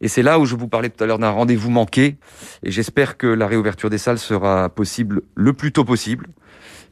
Et 0.00 0.06
c'est 0.06 0.22
là 0.22 0.38
où 0.38 0.46
je 0.46 0.54
vous 0.54 0.68
parlais 0.68 0.90
tout 0.90 1.02
à 1.02 1.08
l'heure 1.08 1.18
d'un 1.18 1.30
rendez-vous 1.30 1.70
manqué. 1.70 2.18
Et 2.62 2.70
j'espère 2.70 3.16
que 3.16 3.26
la 3.26 3.48
réouverture 3.48 3.90
des 3.90 3.98
salles 3.98 4.20
sera 4.20 4.68
possible 4.68 5.22
le 5.34 5.52
plus 5.52 5.72
tôt 5.72 5.84
possible 5.84 6.28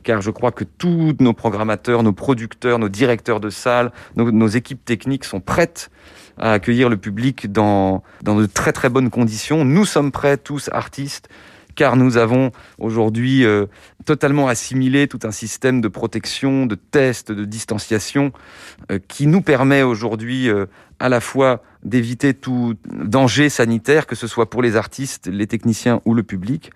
car 0.07 0.23
je 0.23 0.31
crois 0.31 0.53
que 0.53 0.63
tous 0.63 1.17
nos 1.19 1.33
programmateurs, 1.33 2.05
nos 2.05 2.13
producteurs, 2.13 2.79
nos 2.79 2.89
directeurs 2.89 3.41
de 3.41 3.51
salles, 3.51 3.91
nos, 4.15 4.47
équipes 4.47 4.85
techniques 4.85 5.25
sont 5.25 5.41
prêtes 5.41 5.91
à 6.39 6.53
accueillir 6.53 6.89
le 6.89 6.97
public 6.97 7.51
dans, 7.51 8.05
de 8.23 8.47
très 8.47 8.73
très 8.73 8.89
bonnes 8.89 9.11
conditions. 9.11 9.65
Nous 9.65 9.85
sommes 9.85 10.13
prêts, 10.13 10.37
tous 10.37 10.71
artistes, 10.73 11.29
car 11.75 11.97
nous 11.97 12.19
avons 12.19 12.53
aujourd'hui 12.79 13.45
euh, 13.45 13.67
totalement 14.05 14.47
assimilé 14.47 15.09
tout 15.09 15.19
un 15.25 15.33
système 15.33 15.81
de 15.81 15.89
protection, 15.89 16.67
de 16.67 16.77
tests, 16.77 17.33
de 17.33 17.45
distanciation, 17.45 18.31
euh, 18.93 19.01
qui 19.09 19.27
nous 19.27 19.43
permet 19.43 19.83
aujourd'hui 19.83 20.49
euh, 20.49 20.67
à 20.99 21.09
la 21.09 21.21
fois 21.21 21.63
d'éviter 21.87 22.35
tout 22.35 22.75
danger 22.85 23.49
sanitaire, 23.49 24.07
que 24.07 24.17
ce 24.17 24.27
soit 24.27 24.51
pour 24.51 24.61
les 24.61 24.77
artistes, 24.77 25.29
les 25.29 25.47
techniciens 25.47 26.01
ou 26.05 26.15
le 26.15 26.23
public. 26.23 26.73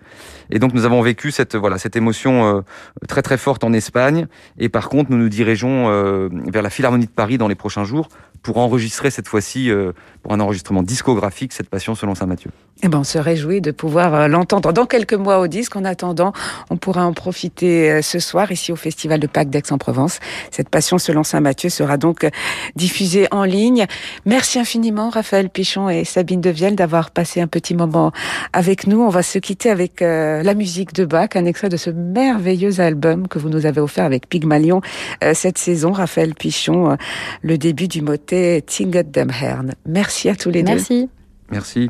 Et 0.49 0.57
donc 0.57 0.73
nous 0.73 0.85
avons 0.85 1.01
vécu 1.01 1.31
cette 1.31 1.55
voilà 1.55 1.77
cette 1.77 1.95
émotion 1.95 2.57
euh, 2.57 2.61
très 3.07 3.21
très 3.21 3.37
forte 3.37 3.63
en 3.63 3.73
Espagne. 3.73 4.27
Et 4.57 4.69
par 4.69 4.89
contre, 4.89 5.11
nous 5.11 5.17
nous 5.17 5.29
dirigeons 5.29 5.89
euh, 5.89 6.29
vers 6.47 6.61
la 6.61 6.69
Philharmonie 6.69 7.07
de 7.07 7.11
Paris 7.11 7.37
dans 7.37 7.49
les 7.49 7.55
prochains 7.55 7.83
jours 7.83 8.07
pour 8.41 8.57
enregistrer 8.57 9.11
cette 9.11 9.27
fois-ci, 9.27 9.69
euh, 9.69 9.91
pour 10.23 10.33
un 10.33 10.39
enregistrement 10.39 10.81
discographique, 10.81 11.53
cette 11.53 11.69
passion 11.69 11.93
selon 11.93 12.15
Saint 12.15 12.25
Matthieu. 12.25 12.49
Eh 12.81 12.87
ben, 12.87 12.99
on 12.99 13.03
se 13.03 13.19
réjouit 13.19 13.61
de 13.61 13.69
pouvoir 13.69 14.27
l'entendre 14.27 14.73
dans 14.73 14.87
quelques 14.87 15.13
mois 15.13 15.39
au 15.39 15.47
disque. 15.47 15.75
En 15.75 15.85
attendant, 15.85 16.33
on 16.71 16.77
pourra 16.77 17.05
en 17.05 17.13
profiter 17.13 18.01
ce 18.01 18.17
soir 18.17 18.51
ici 18.51 18.71
au 18.71 18.75
Festival 18.75 19.19
de 19.19 19.27
Pâques 19.27 19.51
d'Aix-en-Provence. 19.51 20.19
Cette 20.49 20.69
passion 20.69 20.97
selon 20.97 21.23
Saint 21.23 21.41
Matthieu 21.41 21.69
sera 21.69 21.97
donc 21.97 22.27
diffusée 22.75 23.27
en 23.29 23.43
ligne. 23.43 23.85
Merci 24.25 24.59
infiniment, 24.59 25.09
Raphaël 25.09 25.49
Pichon 25.49 25.89
et 25.89 26.03
Sabine 26.03 26.41
Devielle, 26.41 26.75
d'avoir 26.75 27.11
passé 27.11 27.41
un 27.41 27.47
petit 27.47 27.73
moment 27.73 28.11
avec 28.53 28.87
nous. 28.87 29.01
On 29.01 29.09
va 29.09 29.23
se 29.23 29.39
quitter 29.39 29.69
avec 29.69 30.01
euh, 30.01 30.43
la 30.43 30.53
musique 30.53 30.93
de 30.93 31.05
Bach, 31.05 31.29
un 31.35 31.45
extrait 31.45 31.69
de 31.69 31.77
ce 31.77 31.89
merveilleux 31.89 32.79
album 32.79 33.27
que 33.27 33.39
vous 33.39 33.49
nous 33.49 33.65
avez 33.65 33.81
offert 33.81 34.05
avec 34.05 34.27
Pygmalion 34.27 34.81
euh, 35.23 35.33
cette 35.33 35.57
saison. 35.57 35.91
Raphaël 35.91 36.35
Pichon, 36.35 36.91
euh, 36.91 36.95
le 37.41 37.57
début 37.57 37.87
du 37.87 38.01
motet 38.01 38.61
Tinget 38.61 39.03
dem 39.03 39.31
Herrn. 39.31 39.73
Merci 39.85 40.29
à 40.29 40.35
tous 40.35 40.49
les 40.49 40.63
deux. 40.63 40.73
Merci. 40.73 41.09
Merci. 41.51 41.89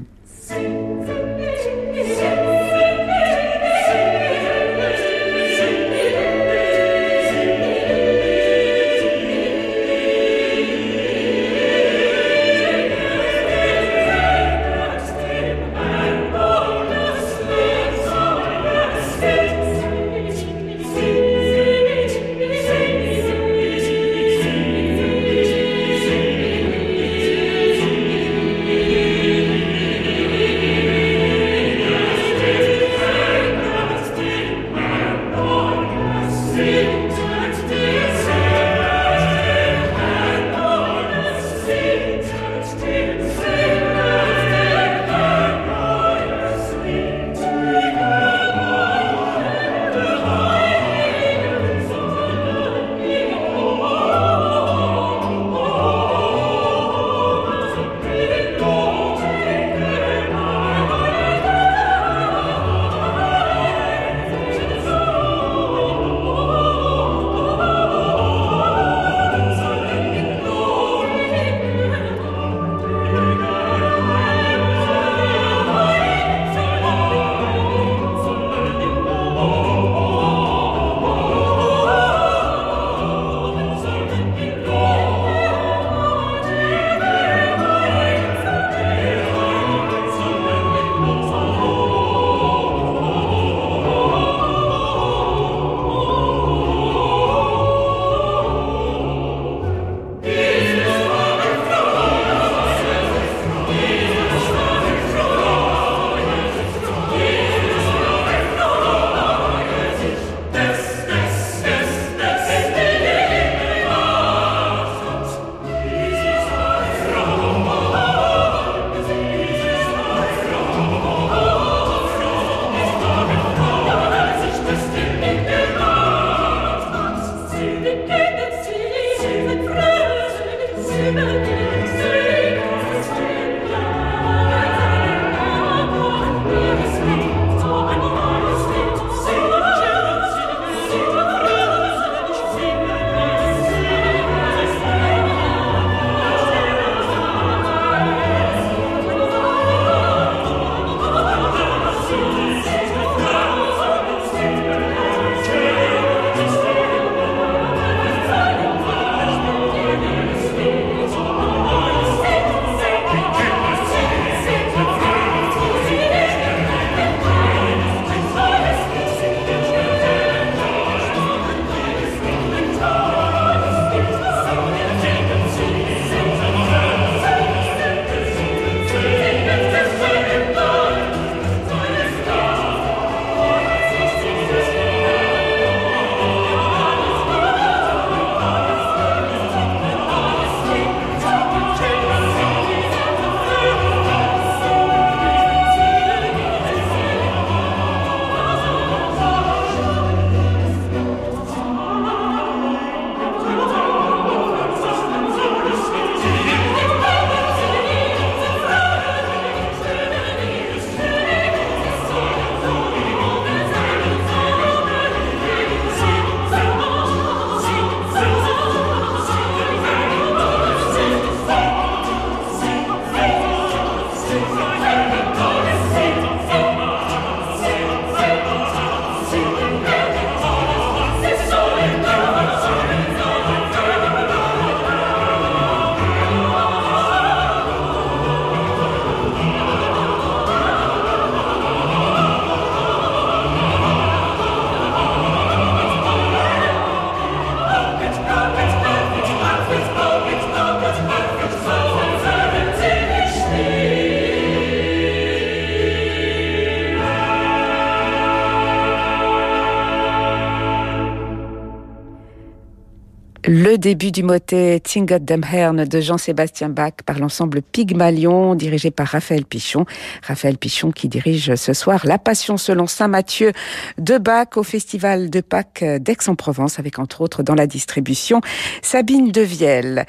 Début 263.81 264.11
du 264.11 264.21
motet 264.21 264.79
Tingot 264.79 265.17
dem 265.19 265.43
Hern 265.43 265.85
de 265.85 265.99
Jean-Sébastien 266.01 266.69
Bach 266.69 266.93
par 267.03 267.17
l'ensemble 267.17 267.63
Pygmalion 267.63 268.53
dirigé 268.53 268.91
par 268.91 269.07
Raphaël 269.07 269.43
Pichon. 269.43 269.85
Raphaël 270.21 270.59
Pichon 270.59 270.91
qui 270.91 271.09
dirige 271.09 271.55
ce 271.55 271.73
soir 271.73 272.01
La 272.05 272.19
Passion 272.19 272.57
selon 272.57 272.85
Saint 272.85 273.07
Matthieu 273.07 273.53
de 273.97 274.19
Bach 274.19 274.55
au 274.55 274.61
Festival 274.63 275.31
de 275.31 275.41
Pâques 275.41 275.83
d'Aix-en-Provence 275.83 276.77
avec 276.77 276.99
entre 276.99 277.21
autres 277.21 277.41
dans 277.41 277.55
la 277.55 277.65
distribution 277.65 278.39
Sabine 278.83 279.31
Devielle. 279.31 280.05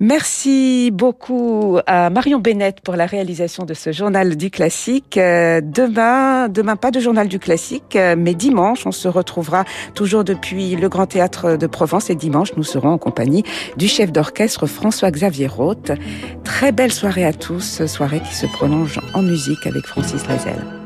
Merci 0.00 0.90
beaucoup 0.92 1.78
à 1.86 2.10
Marion 2.10 2.40
Bennett 2.40 2.80
pour 2.80 2.96
la 2.96 3.06
réalisation 3.06 3.64
de 3.64 3.74
ce 3.74 3.92
journal 3.92 4.36
du 4.36 4.50
classique. 4.50 5.16
Euh, 5.16 5.60
demain, 5.62 6.48
demain 6.48 6.74
pas 6.74 6.90
de 6.90 6.98
journal 6.98 7.28
du 7.28 7.38
classique, 7.38 7.94
euh, 7.94 8.16
mais 8.18 8.34
dimanche, 8.34 8.86
on 8.86 8.92
se 8.92 9.06
retrouvera 9.06 9.64
toujours 9.94 10.24
depuis 10.24 10.74
le 10.74 10.88
Grand 10.88 11.06
Théâtre 11.06 11.56
de 11.56 11.66
Provence 11.68 12.10
et 12.10 12.16
dimanche, 12.16 12.56
nous 12.56 12.64
serons 12.64 12.90
en 12.90 12.98
compagnie 12.98 13.44
du 13.76 13.86
chef 13.86 14.10
d'orchestre 14.10 14.66
François-Xavier 14.66 15.46
Roth. 15.46 15.92
Très 16.42 16.72
belle 16.72 16.92
soirée 16.92 17.24
à 17.24 17.32
tous, 17.32 17.86
soirée 17.86 18.20
qui 18.20 18.34
se 18.34 18.46
prolonge 18.46 18.98
en 19.14 19.22
musique 19.22 19.64
avec 19.64 19.86
Francis 19.86 20.26
Lazel. 20.26 20.83